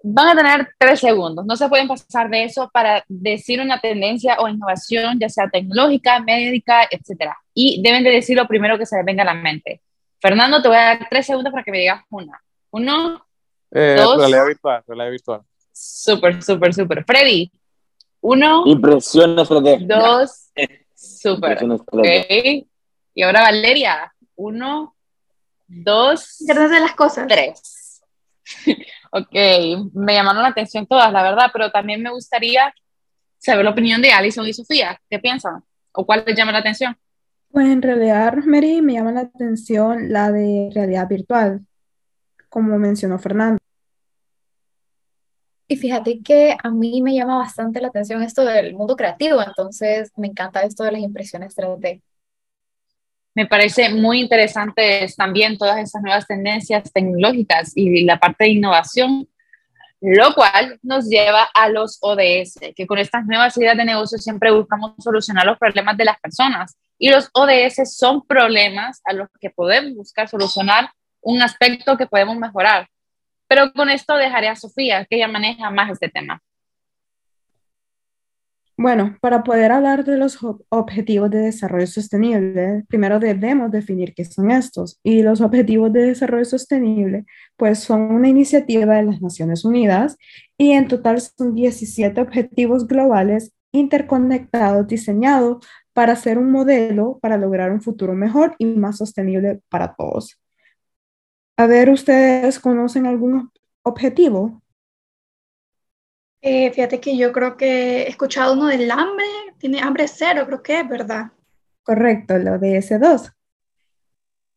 Van 0.04 0.30
a 0.30 0.36
tener 0.36 0.70
tres 0.80 1.00
segundos, 1.00 1.46
no 1.46 1.56
se 1.56 1.70
pueden 1.70 1.88
pasar 1.88 2.30
de 2.30 2.46
eso 2.46 2.70
para 2.74 3.04
decir 3.08 3.62
una 3.62 3.80
tendencia 3.80 4.38
o 4.40 4.48
innovación, 4.48 5.20
ya 5.20 5.30
sea 5.30 5.50
tecnológica, 5.50 6.20
médica, 6.20 6.88
etc. 6.90 7.34
Y 7.54 7.82
deben 7.84 8.04
de 8.04 8.10
decir 8.10 8.36
lo 8.36 8.48
primero 8.48 8.78
que 8.78 8.86
se 8.86 8.98
les 8.98 9.06
venga 9.06 9.22
a 9.22 9.28
la 9.28 9.36
mente. 9.36 9.82
Fernando, 10.20 10.62
te 10.62 10.68
voy 10.68 10.78
a 10.78 10.82
dar 10.82 11.08
tres 11.10 11.26
segundos 11.26 11.52
para 11.52 11.64
que 11.64 11.72
me 11.72 11.80
digas 11.80 12.04
una. 12.10 12.42
Uno, 12.72 13.26
eh, 13.72 13.96
dos. 13.98 14.18
Realidad 14.18 14.46
virtual, 14.48 14.84
realidad 14.88 15.12
virtual. 15.12 15.42
Súper, 15.72 16.44
súper, 16.44 16.74
súper. 16.74 17.06
Freddy, 17.06 17.52
uno. 18.22 18.64
Impresiones, 18.66 19.48
Freddy. 19.48 19.86
Dos. 19.86 20.52
Súper. 20.96 21.60
Okay. 21.64 22.68
Y 23.14 23.24
ahora 23.24 23.42
Valeria. 23.42 24.14
Uno, 24.36 24.96
dos. 25.68 26.38
de 26.40 26.80
las 26.80 26.96
cosas. 26.96 27.28
Tres. 27.28 27.81
ok, 29.12 29.34
me 29.94 30.14
llamaron 30.14 30.44
la 30.44 30.50
atención 30.50 30.88
todas, 30.88 31.12
la 31.12 31.24
verdad, 31.24 31.48
pero 31.54 31.72
también 31.72 32.02
me 32.02 32.12
gustaría 32.12 32.74
saber 33.38 33.66
la 33.66 33.72
opinión 33.72 34.02
de 34.02 34.12
Alison 34.12 34.48
y 34.48 34.54
Sofía. 34.54 35.00
¿Qué 35.10 35.20
piensan? 35.20 35.64
¿O 35.94 36.06
cuál 36.06 36.24
les 36.26 36.36
llama 36.36 36.52
la 36.52 36.60
atención? 36.60 36.98
Pues 37.50 37.68
en 37.68 37.82
realidad, 37.82 38.36
Mary, 38.46 38.82
me 38.82 38.94
llama 38.94 39.12
la 39.12 39.22
atención 39.22 40.12
la 40.12 40.32
de 40.32 40.70
realidad 40.74 41.08
virtual, 41.08 41.66
como 42.50 42.78
mencionó 42.78 43.20
Fernando. 43.20 43.60
Y 45.68 45.78
fíjate 45.78 46.22
que 46.22 46.58
a 46.62 46.70
mí 46.70 47.02
me 47.02 47.14
llama 47.14 47.38
bastante 47.38 47.80
la 47.80 47.88
atención 47.88 48.22
esto 48.24 48.44
del 48.44 48.74
mundo 48.74 48.96
creativo, 48.96 49.42
entonces 49.42 50.12
me 50.18 50.28
encanta 50.28 50.62
esto 50.64 50.84
de 50.84 50.92
las 50.92 51.02
impresiones 51.02 51.56
3D. 51.56 52.02
Me 53.34 53.46
parece 53.46 53.90
muy 53.90 54.20
interesante 54.20 55.08
también 55.16 55.58
todas 55.58 55.78
esas 55.78 56.02
nuevas 56.02 56.28
tendencias 56.28 56.92
tecnológicas 56.92 57.72
y 57.76 58.04
la 58.04 58.20
parte 58.20 58.44
de 58.44 58.50
innovación, 58.52 59.28
lo 60.02 60.34
cual 60.34 60.80
nos 60.82 61.08
lleva 61.08 61.44
a 61.54 61.70
los 61.70 61.98
ODS, 62.02 62.60
que 62.76 62.88
con 62.88 62.98
estas 62.98 63.26
nuevas 63.26 63.56
ideas 63.58 63.78
de 63.78 63.86
negocio 63.86 64.18
siempre 64.18 64.52
buscamos 64.52 64.94
solucionar 65.00 65.46
los 65.46 65.58
problemas 65.58 65.96
de 65.96 66.06
las 66.06 66.20
personas. 66.20 66.76
Y 66.98 67.10
los 67.10 67.30
ODS 67.34 67.98
son 67.98 68.26
problemas 68.28 69.02
a 69.06 69.14
los 69.14 69.30
que 69.40 69.50
podemos 69.50 69.96
buscar 69.96 70.28
solucionar 70.28 70.92
un 71.22 71.42
aspecto 71.42 71.98
que 71.98 72.08
podemos 72.08 72.36
mejorar. 72.38 72.88
Pero 73.48 73.72
con 73.74 73.90
esto 73.90 74.16
dejaré 74.16 74.50
a 74.50 74.56
Sofía, 74.56 75.06
que 75.06 75.18
ella 75.18 75.28
maneja 75.28 75.70
más 75.72 75.90
este 75.92 76.10
tema. 76.10 76.42
Bueno, 78.78 79.16
para 79.22 79.44
poder 79.44 79.72
hablar 79.72 80.04
de 80.06 80.18
los 80.18 80.40
objetivos 80.70 81.30
de 81.30 81.40
desarrollo 81.40 81.86
sostenible, 81.88 82.84
primero 82.88 83.20
debemos 83.20 83.70
definir 83.72 84.14
qué 84.16 84.26
son 84.26 84.50
estos. 84.50 85.00
Y 85.04 85.22
los 85.22 85.42
objetivos 85.42 85.94
de 85.94 86.02
desarrollo 86.08 86.46
sostenible, 86.46 87.26
pues 87.58 87.80
son 87.80 88.02
una 88.12 88.28
iniciativa 88.30 88.96
de 88.96 89.04
las 89.04 89.22
Naciones 89.22 89.66
Unidas 89.66 90.18
y 90.58 90.72
en 90.72 90.88
total 90.88 91.22
son 91.22 91.54
17 91.54 92.22
objetivos 92.22 92.88
globales 92.88 93.54
interconectados 93.72 94.88
diseñados 94.88 95.66
para 95.94 96.16
ser 96.16 96.38
un 96.38 96.52
modelo 96.52 97.20
para 97.22 97.38
lograr 97.38 97.72
un 97.72 97.82
futuro 97.82 98.14
mejor 98.16 98.56
y 98.58 98.66
más 98.66 98.98
sostenible 98.98 99.62
para 99.70 99.94
todos. 99.96 100.40
A 101.58 101.66
ver, 101.68 101.90
¿ustedes 101.90 102.60
conocen 102.60 103.06
algún 103.06 103.52
objetivo? 103.84 104.61
Eh, 106.42 106.72
fíjate 106.72 107.00
que 107.00 107.16
yo 107.16 107.32
creo 107.32 107.56
que 107.56 108.04
he 108.04 108.10
escuchado 108.10 108.54
uno 108.54 108.66
del 108.66 108.90
hambre, 108.90 109.26
tiene 109.60 109.80
hambre 109.80 110.08
cero, 110.08 110.44
creo 110.48 110.64
que 110.64 110.80
es 110.80 110.90
verdad. 110.90 111.32
Correcto, 111.84 112.38
lo 112.38 112.58
de 112.58 112.78
ese 112.78 112.98
2 112.98 113.32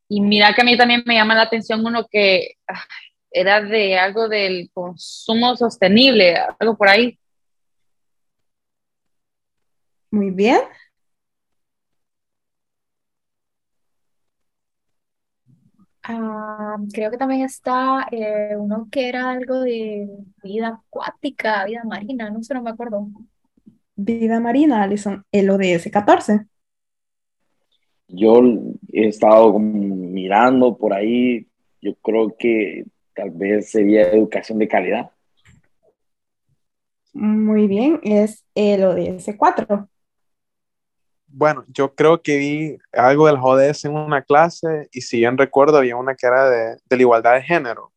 Y 0.08 0.20
mira 0.20 0.54
que 0.54 0.62
a 0.62 0.64
mí 0.64 0.78
también 0.78 1.02
me 1.04 1.14
llama 1.14 1.34
la 1.34 1.42
atención 1.42 1.84
uno 1.84 2.06
que 2.10 2.56
era 3.30 3.60
de 3.60 3.98
algo 3.98 4.28
del 4.28 4.70
consumo 4.72 5.56
sostenible, 5.56 6.36
algo 6.58 6.76
por 6.76 6.88
ahí. 6.88 7.18
Muy 10.10 10.30
bien. 10.30 10.60
Ah, 16.06 16.76
creo 16.92 17.10
que 17.10 17.16
también 17.16 17.42
está 17.42 18.06
eh, 18.10 18.54
uno 18.58 18.88
que 18.90 19.08
era 19.08 19.30
algo 19.30 19.60
de 19.60 20.06
vida 20.42 20.80
acuática, 20.86 21.64
vida 21.64 21.82
marina, 21.84 22.28
no 22.30 22.42
sé, 22.42 22.52
no 22.52 22.62
me 22.62 22.70
acuerdo. 22.70 23.08
Vida 23.96 24.38
marina, 24.38 24.82
Alison, 24.82 25.24
el 25.32 25.48
ODS 25.48 25.90
14. 25.90 26.46
Yo 28.08 28.42
he 28.92 29.08
estado 29.08 29.58
mirando 29.58 30.76
por 30.76 30.92
ahí, 30.92 31.46
yo 31.80 31.94
creo 32.02 32.36
que 32.38 32.84
tal 33.14 33.30
vez 33.30 33.70
sería 33.70 34.10
educación 34.10 34.58
de 34.58 34.68
calidad. 34.68 35.10
Muy 37.14 37.66
bien, 37.66 38.00
es 38.02 38.44
el 38.54 38.84
ODS 38.84 39.36
4 39.38 39.88
bueno, 41.36 41.64
yo 41.68 41.94
creo 41.94 42.22
que 42.22 42.36
vi 42.38 42.78
algo 42.92 43.26
del 43.26 43.38
ODS 43.40 43.86
en 43.86 43.96
una 43.96 44.22
clase 44.22 44.88
y 44.92 45.00
si 45.00 45.18
bien 45.18 45.36
recuerdo 45.36 45.78
había 45.78 45.96
una 45.96 46.14
que 46.14 46.26
era 46.26 46.48
de, 46.48 46.76
de 46.88 46.96
la 46.96 47.02
igualdad 47.02 47.34
de 47.34 47.42
género. 47.42 47.92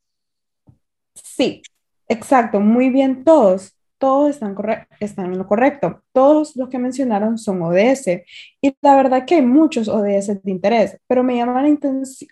Sí, 1.14 1.62
exacto, 2.08 2.60
muy 2.60 2.90
bien 2.90 3.24
todos. 3.24 3.74
todos 3.98 4.30
están, 4.32 4.56
están 5.00 5.34
en 5.34 5.38
lo 5.38 5.48
correcto. 5.48 6.02
Todos 6.12 6.56
los 6.56 6.70
que 6.70 6.80
mencionaron 6.80 7.38
son 7.38 7.62
ODS. 7.62 8.24
Y 8.62 8.76
la 8.82 8.96
verdad 8.96 9.26
que 9.26 9.36
hay 9.36 9.42
muchos 9.42 9.88
ODS 9.88 10.44
de 10.44 10.52
interés, 10.52 10.98
pero 11.08 11.24
me 11.24 11.36
llama 11.36 11.64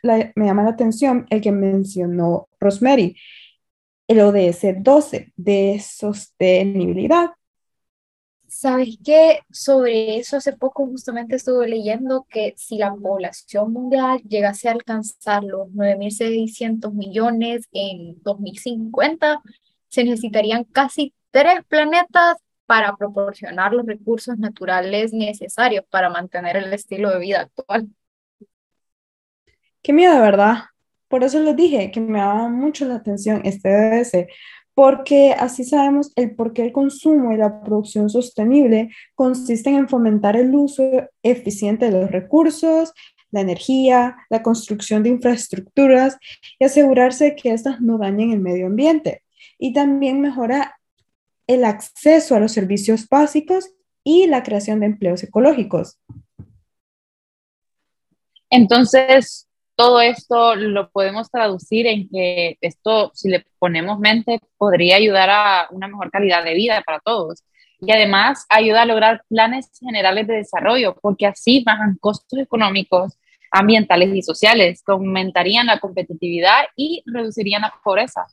la, 0.02 0.32
me 0.36 0.46
llama 0.46 0.64
la 0.64 0.70
atención 0.70 1.26
el 1.30 1.42
que 1.42 1.52
mencionó 1.52 2.48
Rosemary, 2.60 3.16
el 4.08 4.22
ODS 4.22 4.76
12 4.84 5.34
de 5.36 5.80
sostenibilidad. 5.84 7.32
¿Sabes 8.56 8.98
qué? 9.04 9.42
Sobre 9.52 10.16
eso 10.18 10.38
hace 10.38 10.54
poco 10.54 10.88
justamente 10.88 11.36
estuve 11.36 11.68
leyendo 11.68 12.26
que 12.30 12.54
si 12.56 12.78
la 12.78 12.96
población 12.96 13.74
mundial 13.74 14.22
llegase 14.22 14.70
a 14.70 14.72
alcanzar 14.72 15.44
los 15.44 15.68
9.600 15.74 16.94
millones 16.94 17.68
en 17.74 18.16
2050, 18.24 19.42
se 19.90 20.06
necesitarían 20.06 20.64
casi 20.64 21.14
tres 21.32 21.66
planetas 21.68 22.38
para 22.66 22.96
proporcionar 22.96 23.74
los 23.74 23.86
recursos 23.86 24.38
naturales 24.38 25.12
necesarios 25.12 25.84
para 25.90 26.10
mantener 26.10 26.56
el 26.56 26.72
estilo 26.72 27.10
de 27.10 27.20
vida 27.20 27.42
actual. 27.42 27.90
Qué 29.82 29.92
miedo, 29.92 30.22
¿verdad? 30.22 30.60
Por 31.10 31.26
eso 31.26 31.42
les 31.42 31.58
dije 31.58 31.92
que 31.92 32.00
me 32.00 32.20
daba 32.20 32.48
mucho 32.48 32.86
la 32.86 32.96
atención 32.96 33.42
este 33.44 34.00
ODS, 34.00 34.28
porque 34.76 35.32
así 35.32 35.64
sabemos 35.64 36.12
el 36.16 36.36
por 36.36 36.54
qué 36.54 36.64
el 36.64 36.74
consumo 36.74 37.32
y 37.32 37.38
la 37.38 37.62
producción 37.62 38.10
sostenible 38.10 38.90
consisten 39.16 39.76
en 39.76 39.88
fomentar 39.90 40.36
el 40.36 40.54
uso 40.54 40.84
eficiente 41.24 41.86
de 41.86 42.00
los 42.00 42.12
recursos, 42.12 42.94
la 43.32 43.42
energía, 43.42 44.18
la 44.30 44.44
construcción 44.44 45.02
de 45.02 45.10
infraestructuras 45.10 46.18
y 46.60 46.66
asegurarse 46.66 47.36
que 47.36 47.54
éstas 47.54 47.80
no 47.80 47.98
dañen 47.98 48.32
el 48.32 48.42
medio 48.42 48.68
ambiente. 48.68 49.24
Y 49.58 49.72
también 49.72 50.20
mejora 50.20 50.78
el 51.48 51.64
acceso 51.64 52.36
a 52.36 52.40
los 52.40 52.52
servicios 52.52 53.08
básicos 53.08 53.72
y 54.04 54.28
la 54.28 54.44
creación 54.44 54.82
de 54.82 54.88
empleos 54.88 55.24
ecológicos. 55.24 56.00
Entonces, 58.50 59.48
todo 59.76 60.02
esto 60.02 60.56
lo 60.56 60.90
podemos 60.90 61.30
traducir 61.30 61.88
en 61.88 62.10
que 62.10 62.58
esto, 62.62 63.12
si 63.14 63.30
le 63.30 63.46
ponemos 63.60 64.00
mente, 64.00 64.40
podría 64.58 64.98
ayudar 64.98 65.30
a 65.30 65.68
una 65.72 65.88
mejor 65.88 66.12
calidad 66.12 66.44
de 66.44 66.54
vida 66.54 66.82
para 66.86 67.00
todos. 67.00 67.44
Y 67.82 67.92
además 67.92 68.46
ayuda 68.50 68.84
a 68.84 68.86
lograr 68.86 69.24
planes 69.28 69.70
generales 69.80 70.28
de 70.28 70.36
desarrollo, 70.36 70.96
porque 71.02 71.28
así 71.28 71.64
bajan 71.66 71.98
costos 72.00 72.40
económicos, 72.40 73.18
ambientales 73.52 74.16
y 74.16 74.22
sociales, 74.22 74.82
aumentarían 74.88 75.68
la 75.68 75.80
competitividad 75.80 76.66
y 76.76 77.04
reducirían 77.06 77.62
la 77.62 77.74
pobreza. 77.84 78.26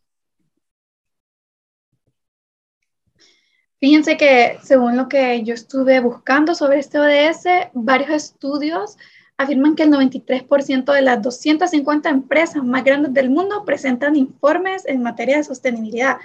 Fíjense 3.80 4.16
que 4.16 4.58
según 4.62 4.96
lo 4.96 5.08
que 5.08 5.42
yo 5.42 5.54
estuve 5.54 5.98
buscando 5.98 6.54
sobre 6.54 6.78
este 6.78 7.00
ODS, 7.00 7.70
varios 7.72 8.10
estudios 8.10 8.96
afirman 9.42 9.74
que 9.74 9.84
el 9.84 9.90
93% 9.90 10.92
de 10.92 11.02
las 11.02 11.22
250 11.22 12.08
empresas 12.08 12.62
más 12.64 12.84
grandes 12.84 13.12
del 13.14 13.30
mundo 13.30 13.64
presentan 13.64 14.16
informes 14.16 14.86
en 14.86 15.02
materia 15.02 15.36
de 15.36 15.44
sostenibilidad. 15.44 16.16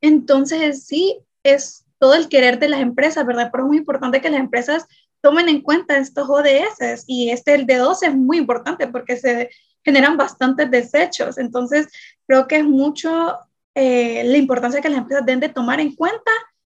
Entonces, 0.00 0.84
sí, 0.84 1.18
es 1.42 1.84
todo 1.98 2.14
el 2.14 2.28
querer 2.28 2.58
de 2.58 2.68
las 2.68 2.80
empresas, 2.80 3.24
¿verdad? 3.24 3.50
Pero 3.52 3.64
es 3.64 3.68
muy 3.68 3.76
importante 3.78 4.20
que 4.20 4.30
las 4.30 4.40
empresas 4.40 4.86
tomen 5.20 5.48
en 5.48 5.60
cuenta 5.60 5.98
estos 5.98 6.28
ODS 6.28 7.04
y 7.06 7.30
este, 7.30 7.54
el 7.54 7.66
de 7.66 7.76
12 7.76 8.06
es 8.06 8.14
muy 8.14 8.38
importante 8.38 8.88
porque 8.88 9.16
se 9.16 9.50
generan 9.84 10.16
bastantes 10.16 10.70
desechos. 10.70 11.38
Entonces, 11.38 11.88
creo 12.26 12.48
que 12.48 12.56
es 12.56 12.64
mucho 12.64 13.38
eh, 13.74 14.24
la 14.24 14.36
importancia 14.36 14.80
que 14.80 14.88
las 14.88 14.98
empresas 14.98 15.24
deben 15.24 15.40
de 15.40 15.48
tomar 15.48 15.80
en 15.80 15.94
cuenta 15.94 16.30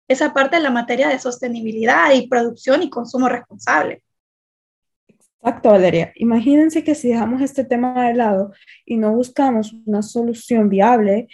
esa 0.07 0.33
parte 0.33 0.55
de 0.55 0.63
la 0.63 0.71
materia 0.71 1.07
de 1.07 1.19
sostenibilidad 1.19 2.11
y 2.13 2.27
producción 2.27 2.81
y 2.81 2.89
consumo 2.89 3.29
responsable. 3.29 4.01
Exacto, 5.41 5.69
Valeria. 5.69 6.11
Imagínense 6.15 6.83
que 6.83 6.95
si 6.95 7.09
dejamos 7.09 7.41
este 7.41 7.63
tema 7.63 8.07
de 8.07 8.13
lado 8.13 8.51
y 8.85 8.97
no 8.97 9.13
buscamos 9.13 9.73
una 9.85 10.01
solución 10.01 10.67
viable, 10.69 11.27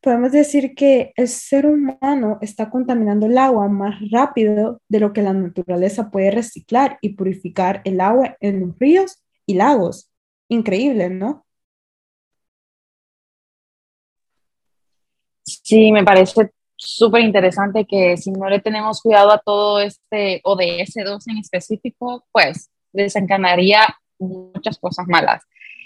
podemos 0.00 0.32
decir 0.32 0.74
que 0.74 1.12
el 1.16 1.28
ser 1.28 1.66
humano 1.66 2.38
está 2.40 2.68
contaminando 2.70 3.26
el 3.26 3.38
agua 3.38 3.68
más 3.68 3.94
rápido 4.10 4.80
de 4.88 5.00
lo 5.00 5.12
que 5.12 5.22
la 5.22 5.32
naturaleza 5.32 6.10
puede 6.10 6.32
reciclar 6.32 6.98
y 7.00 7.10
purificar 7.10 7.80
el 7.84 8.00
agua 8.00 8.36
en 8.40 8.60
los 8.60 8.78
ríos 8.78 9.22
y 9.46 9.54
lagos. 9.54 10.10
Increíble, 10.48 11.08
¿no? 11.10 11.46
Sí, 15.44 15.92
me 15.92 16.04
parece 16.04 16.50
súper 16.76 17.22
interesante 17.22 17.86
que 17.86 18.16
si 18.16 18.32
no 18.32 18.48
le 18.48 18.60
tenemos 18.60 19.00
cuidado 19.00 19.30
a 19.32 19.38
todo 19.38 19.80
este 19.80 20.40
ODS2 20.44 21.28
en 21.28 21.38
específico, 21.38 22.24
pues 22.32 22.70
desencadenaría 22.92 23.96
muchas 24.18 24.78
cosas 24.78 25.06
malas. 25.08 25.42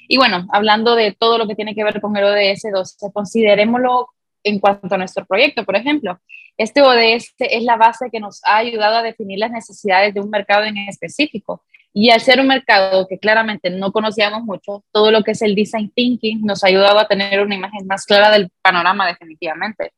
Y 0.08 0.16
bueno, 0.18 0.46
hablando 0.52 0.94
de 0.94 1.12
todo 1.12 1.38
lo 1.38 1.46
que 1.46 1.54
tiene 1.54 1.74
que 1.74 1.84
ver 1.84 2.00
con 2.00 2.16
el 2.16 2.24
ODS2, 2.24 3.12
considerémoslo 3.12 4.08
en 4.44 4.60
cuanto 4.60 4.94
a 4.94 4.98
nuestro 4.98 5.24
proyecto, 5.26 5.64
por 5.64 5.76
ejemplo. 5.76 6.20
Este 6.56 6.80
ODS 6.80 7.34
es 7.38 7.62
la 7.64 7.76
base 7.76 8.08
que 8.10 8.20
nos 8.20 8.40
ha 8.44 8.58
ayudado 8.58 8.96
a 8.96 9.02
definir 9.02 9.38
las 9.38 9.50
necesidades 9.50 10.14
de 10.14 10.20
un 10.20 10.30
mercado 10.30 10.64
en 10.64 10.78
específico. 10.78 11.64
Y 11.92 12.10
al 12.10 12.20
ser 12.20 12.40
un 12.40 12.46
mercado 12.46 13.06
que 13.08 13.18
claramente 13.18 13.70
no 13.70 13.90
conocíamos 13.90 14.42
mucho, 14.42 14.84
todo 14.92 15.10
lo 15.10 15.22
que 15.22 15.32
es 15.32 15.42
el 15.42 15.54
design 15.54 15.90
thinking 15.94 16.42
nos 16.42 16.62
ha 16.62 16.68
ayudado 16.68 16.98
a 16.98 17.08
tener 17.08 17.42
una 17.42 17.54
imagen 17.54 17.86
más 17.86 18.04
clara 18.04 18.30
del 18.30 18.50
panorama 18.62 19.06
definitivamente 19.06 19.92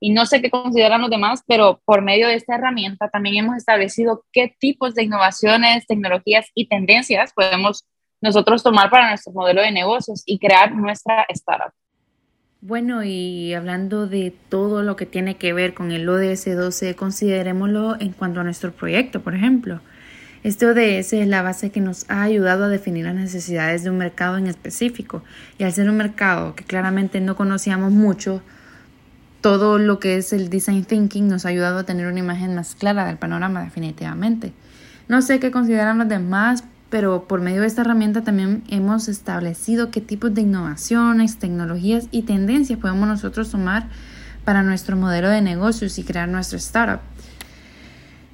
y 0.00 0.10
no 0.10 0.26
sé 0.26 0.40
qué 0.40 0.50
consideran 0.50 1.00
los 1.00 1.10
demás, 1.10 1.42
pero 1.46 1.80
por 1.84 2.02
medio 2.02 2.28
de 2.28 2.34
esta 2.34 2.54
herramienta 2.54 3.08
también 3.08 3.44
hemos 3.44 3.56
establecido 3.56 4.24
qué 4.32 4.54
tipos 4.58 4.94
de 4.94 5.04
innovaciones, 5.04 5.86
tecnologías 5.86 6.46
y 6.54 6.68
tendencias 6.68 7.32
podemos 7.32 7.86
nosotros 8.20 8.62
tomar 8.62 8.90
para 8.90 9.08
nuestro 9.08 9.32
modelo 9.32 9.62
de 9.62 9.72
negocios 9.72 10.22
y 10.26 10.38
crear 10.38 10.74
nuestra 10.74 11.26
startup. 11.30 11.72
Bueno, 12.60 13.04
y 13.04 13.54
hablando 13.54 14.08
de 14.08 14.34
todo 14.48 14.82
lo 14.82 14.96
que 14.96 15.06
tiene 15.06 15.36
que 15.36 15.52
ver 15.52 15.74
con 15.74 15.92
el 15.92 16.08
ODS 16.08 16.56
12, 16.56 16.96
considerémoslo 16.96 18.00
en 18.00 18.12
cuanto 18.12 18.40
a 18.40 18.44
nuestro 18.44 18.72
proyecto, 18.72 19.20
por 19.20 19.36
ejemplo. 19.36 19.80
Este 20.42 20.66
ODS 20.66 21.12
es 21.12 21.28
la 21.28 21.42
base 21.42 21.70
que 21.70 21.80
nos 21.80 22.08
ha 22.10 22.22
ayudado 22.22 22.64
a 22.64 22.68
definir 22.68 23.04
las 23.04 23.14
necesidades 23.14 23.84
de 23.84 23.90
un 23.90 23.98
mercado 23.98 24.38
en 24.38 24.48
específico. 24.48 25.22
Y 25.56 25.64
al 25.64 25.72
ser 25.72 25.88
un 25.88 25.96
mercado 25.96 26.56
que 26.56 26.64
claramente 26.64 27.20
no 27.20 27.36
conocíamos 27.36 27.92
mucho, 27.92 28.42
todo 29.48 29.78
lo 29.78 29.98
que 29.98 30.18
es 30.18 30.34
el 30.34 30.50
design 30.50 30.84
thinking 30.84 31.26
nos 31.26 31.46
ha 31.46 31.48
ayudado 31.48 31.78
a 31.78 31.84
tener 31.84 32.06
una 32.06 32.18
imagen 32.18 32.54
más 32.54 32.74
clara 32.74 33.06
del 33.06 33.16
panorama 33.16 33.62
definitivamente. 33.62 34.52
No 35.08 35.22
sé 35.22 35.40
qué 35.40 35.50
consideran 35.50 35.96
los 35.96 36.06
demás, 36.06 36.64
pero 36.90 37.26
por 37.26 37.40
medio 37.40 37.62
de 37.62 37.66
esta 37.66 37.80
herramienta 37.80 38.22
también 38.22 38.62
hemos 38.68 39.08
establecido 39.08 39.90
qué 39.90 40.02
tipos 40.02 40.34
de 40.34 40.42
innovaciones, 40.42 41.38
tecnologías 41.38 42.08
y 42.10 42.24
tendencias 42.24 42.78
podemos 42.78 43.08
nosotros 43.08 43.50
tomar 43.50 43.88
para 44.44 44.62
nuestro 44.62 44.98
modelo 44.98 45.30
de 45.30 45.40
negocios 45.40 45.98
y 45.98 46.04
crear 46.04 46.28
nuestro 46.28 46.58
startup. 46.58 47.00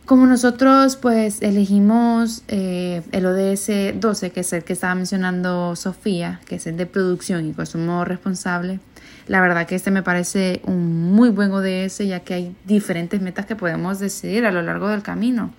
Como 0.07 0.27
nosotros 0.27 0.97
pues 0.97 1.43
elegimos 1.43 2.43
eh, 2.49 3.03
el 3.13 3.27
ODS 3.27 4.01
12, 4.01 4.31
que 4.33 4.41
es 4.41 4.53
el 4.53 4.65
que 4.65 4.73
estaba 4.73 4.97
mencionando 4.97 5.77
Sofía, 5.77 6.41
que 6.45 6.57
es 6.57 6.67
el 6.67 6.77
de 6.77 6.87
producción 6.87 7.47
y 7.47 7.53
consumo 7.53 8.05
responsable, 8.05 8.81
la 9.27 9.41
verdad 9.41 9.67
que 9.67 9.75
este 9.75 9.91
me 9.91 10.03
parece 10.03 10.61
un 10.65 11.13
muy 11.13 11.31
buen 11.31 11.53
ODS 11.53 11.99
ya 11.99 12.21
que 12.21 12.35
hay 12.35 12.57
diferentes 12.65 13.21
metas 13.21 13.47
que 13.47 13.57
podemos 13.57 13.99
decidir 13.99 14.45
a 14.47 14.53
lo 14.53 14.63
largo 14.63 14.89
del 14.89 15.03
camino. 15.03 15.53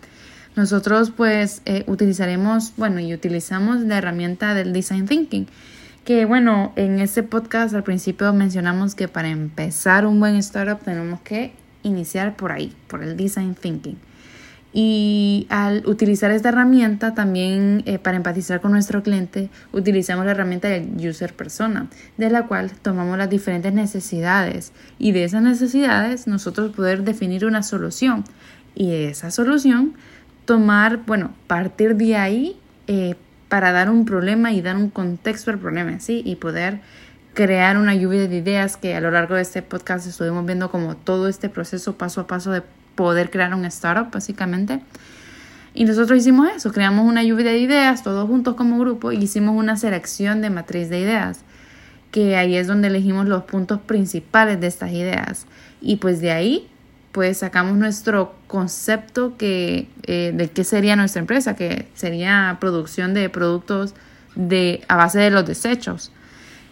Nosotros 0.55 1.11
pues 1.11 1.61
eh, 1.65 1.83
utilizaremos, 1.87 2.73
bueno, 2.77 2.99
y 2.99 3.13
utilizamos 3.13 3.81
la 3.81 3.97
herramienta 3.97 4.53
del 4.53 4.71
Design 4.71 5.05
Thinking, 5.05 5.47
que 6.05 6.25
bueno, 6.25 6.71
en 6.75 6.99
este 6.99 7.23
podcast 7.23 7.75
al 7.75 7.83
principio 7.83 8.31
mencionamos 8.31 8.95
que 8.95 9.07
para 9.07 9.29
empezar 9.29 10.05
un 10.05 10.19
buen 10.19 10.35
startup 10.37 10.79
tenemos 10.83 11.19
que 11.21 11.53
iniciar 11.83 12.37
por 12.37 12.51
ahí, 12.51 12.73
por 12.87 13.03
el 13.03 13.17
Design 13.17 13.55
Thinking. 13.55 13.97
Y 14.77 15.47
al 15.49 15.87
utilizar 15.87 16.31
esta 16.31 16.49
herramienta 16.49 17.13
también 17.13 17.81
eh, 17.85 17.97
para 17.97 18.17
empatizar 18.17 18.59
con 18.59 18.73
nuestro 18.73 19.03
cliente, 19.03 19.49
utilizamos 19.71 20.25
la 20.25 20.31
herramienta 20.31 20.67
del 20.67 20.97
user 20.97 21.33
persona, 21.33 21.87
de 22.17 22.29
la 22.29 22.45
cual 22.45 22.71
tomamos 22.81 23.17
las 23.17 23.29
diferentes 23.29 23.71
necesidades 23.71 24.73
y 24.99 25.13
de 25.13 25.23
esas 25.23 25.43
necesidades 25.43 26.27
nosotros 26.27 26.75
poder 26.75 27.05
definir 27.05 27.45
una 27.45 27.63
solución 27.63 28.25
y 28.75 28.91
esa 28.91 29.31
solución 29.31 29.93
tomar, 30.43 31.05
bueno, 31.05 31.33
partir 31.47 31.95
de 31.95 32.17
ahí 32.17 32.59
eh, 32.87 33.15
para 33.47 33.71
dar 33.71 33.89
un 33.89 34.03
problema 34.03 34.51
y 34.51 34.61
dar 34.61 34.75
un 34.75 34.89
contexto 34.89 35.51
al 35.51 35.59
problema, 35.59 36.01
¿sí? 36.01 36.21
Y 36.25 36.35
poder 36.35 36.81
crear 37.33 37.77
una 37.77 37.95
lluvia 37.95 38.27
de 38.27 38.35
ideas 38.35 38.75
que 38.75 38.93
a 38.93 38.99
lo 38.99 39.09
largo 39.09 39.35
de 39.35 39.41
este 39.41 39.61
podcast 39.61 40.05
estuvimos 40.05 40.45
viendo 40.45 40.69
como 40.69 40.97
todo 40.97 41.29
este 41.29 41.47
proceso 41.47 41.97
paso 41.97 42.19
a 42.19 42.27
paso 42.27 42.51
de 42.51 42.61
poder 42.95 43.29
crear 43.29 43.53
un 43.53 43.65
startup, 43.65 44.11
básicamente. 44.11 44.81
Y 45.73 45.85
nosotros 45.85 46.19
hicimos 46.19 46.47
eso, 46.55 46.71
creamos 46.71 47.05
una 47.05 47.23
lluvia 47.23 47.51
de 47.51 47.59
ideas, 47.59 48.01
todos 48.01 48.27
juntos 48.27 48.55
como 48.55 48.79
grupo, 48.79 49.11
y 49.11 49.17
hicimos 49.17 49.55
una 49.55 49.75
selección 49.75 50.41
de 50.41 50.49
matriz 50.49 50.89
de 50.89 50.99
ideas, 50.99 51.41
que 52.11 52.37
ahí 52.37 52.55
es 52.55 52.67
donde 52.67 52.87
elegimos 52.87 53.27
los 53.27 53.43
puntos 53.43 53.81
principales 53.81 54.61
de 54.61 54.67
estas 54.67 54.91
ideas. 54.91 55.45
Y 55.81 55.97
pues 55.97 56.21
de 56.21 56.31
ahí 56.31 56.69
pues 57.15 57.37
sacamos 57.37 57.77
nuestro 57.77 58.35
concepto 58.47 59.37
que, 59.37 59.87
eh, 60.03 60.33
de 60.35 60.49
qué 60.49 60.65
sería 60.65 60.97
nuestra 60.97 61.21
empresa, 61.21 61.55
que 61.55 61.87
sería 61.93 62.57
producción 62.59 63.13
de 63.13 63.29
productos 63.29 63.95
de, 64.35 64.83
a 64.89 64.97
base 64.97 65.19
de 65.19 65.29
los 65.29 65.45
desechos. 65.45 66.11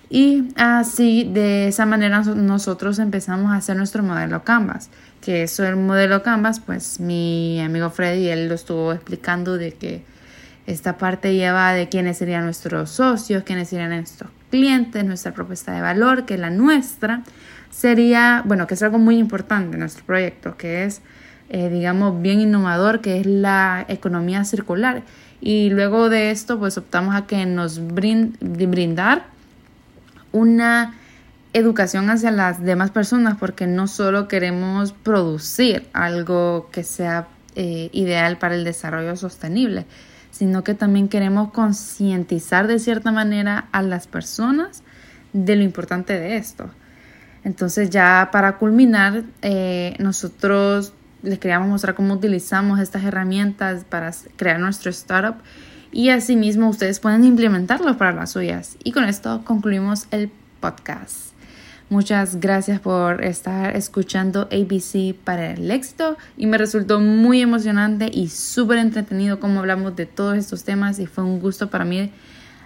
Y 0.09 0.49
así, 0.57 1.29
de 1.33 1.69
esa 1.69 1.85
manera, 1.85 2.21
nosotros 2.23 2.99
empezamos 2.99 3.53
a 3.53 3.55
hacer 3.55 3.77
nuestro 3.77 4.03
modelo 4.03 4.43
Canvas. 4.43 4.89
Que 5.23 5.43
eso, 5.43 5.65
el 5.65 5.77
modelo 5.77 6.21
Canvas, 6.21 6.59
pues 6.59 6.99
mi 6.99 7.61
amigo 7.61 7.89
Freddy, 7.89 8.27
él 8.27 8.49
lo 8.49 8.55
estuvo 8.55 8.91
explicando 8.91 9.57
de 9.57 9.71
que 9.71 10.03
esta 10.67 10.97
parte 10.97 11.33
lleva 11.33 11.71
de 11.71 11.87
quiénes 11.87 12.17
serían 12.17 12.43
nuestros 12.43 12.89
socios, 12.89 13.43
quiénes 13.43 13.69
serían 13.69 13.91
nuestros 13.91 14.29
clientes, 14.51 15.05
nuestra 15.05 15.33
propuesta 15.33 15.71
de 15.71 15.79
valor, 15.79 16.25
que 16.25 16.37
la 16.37 16.49
nuestra 16.49 17.23
sería, 17.69 18.43
bueno, 18.45 18.67
que 18.67 18.73
es 18.73 18.83
algo 18.83 18.97
muy 18.97 19.17
importante 19.17 19.75
en 19.75 19.79
nuestro 19.79 20.03
proyecto, 20.03 20.57
que 20.57 20.83
es, 20.83 21.01
eh, 21.47 21.69
digamos, 21.69 22.21
bien 22.21 22.41
innovador, 22.41 22.99
que 22.99 23.21
es 23.21 23.25
la 23.25 23.85
economía 23.87 24.43
circular. 24.43 25.03
Y 25.39 25.69
luego 25.69 26.09
de 26.09 26.31
esto, 26.31 26.59
pues 26.59 26.77
optamos 26.77 27.15
a 27.15 27.27
que 27.27 27.45
nos 27.45 27.79
brindar 27.87 29.23
una 30.33 30.95
educación 31.53 32.09
hacia 32.09 32.31
las 32.31 32.61
demás 32.61 32.91
personas, 32.91 33.37
porque 33.39 33.67
no 33.67 33.87
solo 33.87 34.27
queremos 34.27 34.91
producir 34.91 35.87
algo 35.93 36.69
que 36.71 36.83
sea 36.83 37.27
eh, 37.55 37.89
ideal 37.93 38.37
para 38.37 38.55
el 38.55 38.63
desarrollo 38.63 39.15
sostenible, 39.15 39.85
sino 40.31 40.63
que 40.63 40.73
también 40.73 41.07
queremos 41.07 41.51
concientizar 41.51 42.67
de 42.67 42.79
cierta 42.79 43.11
manera 43.11 43.67
a 43.71 43.83
las 43.83 44.07
personas 44.07 44.83
de 45.33 45.55
lo 45.55 45.63
importante 45.63 46.19
de 46.19 46.37
esto. 46.37 46.69
Entonces 47.43 47.89
ya 47.89 48.29
para 48.31 48.57
culminar, 48.57 49.23
eh, 49.41 49.95
nosotros 49.99 50.93
les 51.21 51.39
queríamos 51.39 51.69
mostrar 51.69 51.95
cómo 51.95 52.15
utilizamos 52.15 52.79
estas 52.79 53.03
herramientas 53.03 53.85
para 53.85 54.11
crear 54.35 54.59
nuestro 54.59 54.89
startup 54.89 55.35
y 55.91 56.09
asimismo 56.09 56.69
ustedes 56.69 56.99
pueden 56.99 57.23
implementarlo 57.23 57.97
para 57.97 58.11
las 58.11 58.31
suyas. 58.31 58.77
Y 58.83 58.91
con 58.91 59.03
esto 59.05 59.43
concluimos 59.45 60.07
el 60.11 60.31
podcast. 60.59 61.32
Muchas 61.93 62.39
gracias 62.39 62.79
por 62.79 63.23
estar 63.23 63.75
escuchando 63.75 64.49
ABC 64.51 65.13
para 65.13 65.51
el 65.51 65.69
éxito 65.69 66.17
y 66.37 66.47
me 66.47 66.57
resultó 66.57 66.99
muy 66.99 67.39
emocionante 67.39 68.09
y 68.11 68.29
súper 68.29 68.79
entretenido 68.79 69.39
cómo 69.39 69.59
hablamos 69.59 69.95
de 69.95 70.07
todos 70.07 70.35
estos 70.35 70.63
temas 70.63 70.97
y 70.97 71.05
fue 71.05 71.23
un 71.23 71.39
gusto 71.39 71.69
para 71.69 71.85
mí 71.85 72.11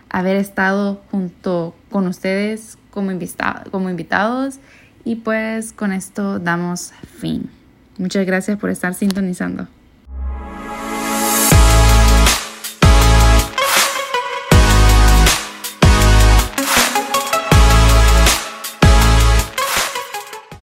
haber 0.10 0.38
estado 0.38 1.02
junto 1.12 1.76
con 1.92 2.08
ustedes 2.08 2.78
como, 2.90 3.12
como 3.70 3.90
invitados 3.90 4.60
y 5.04 5.16
pues 5.16 5.74
con 5.74 5.92
esto 5.92 6.40
damos 6.40 6.94
fin. 7.20 7.50
Muchas 7.98 8.26
gracias 8.26 8.58
por 8.58 8.70
estar 8.70 8.94
sintonizando. 8.94 9.68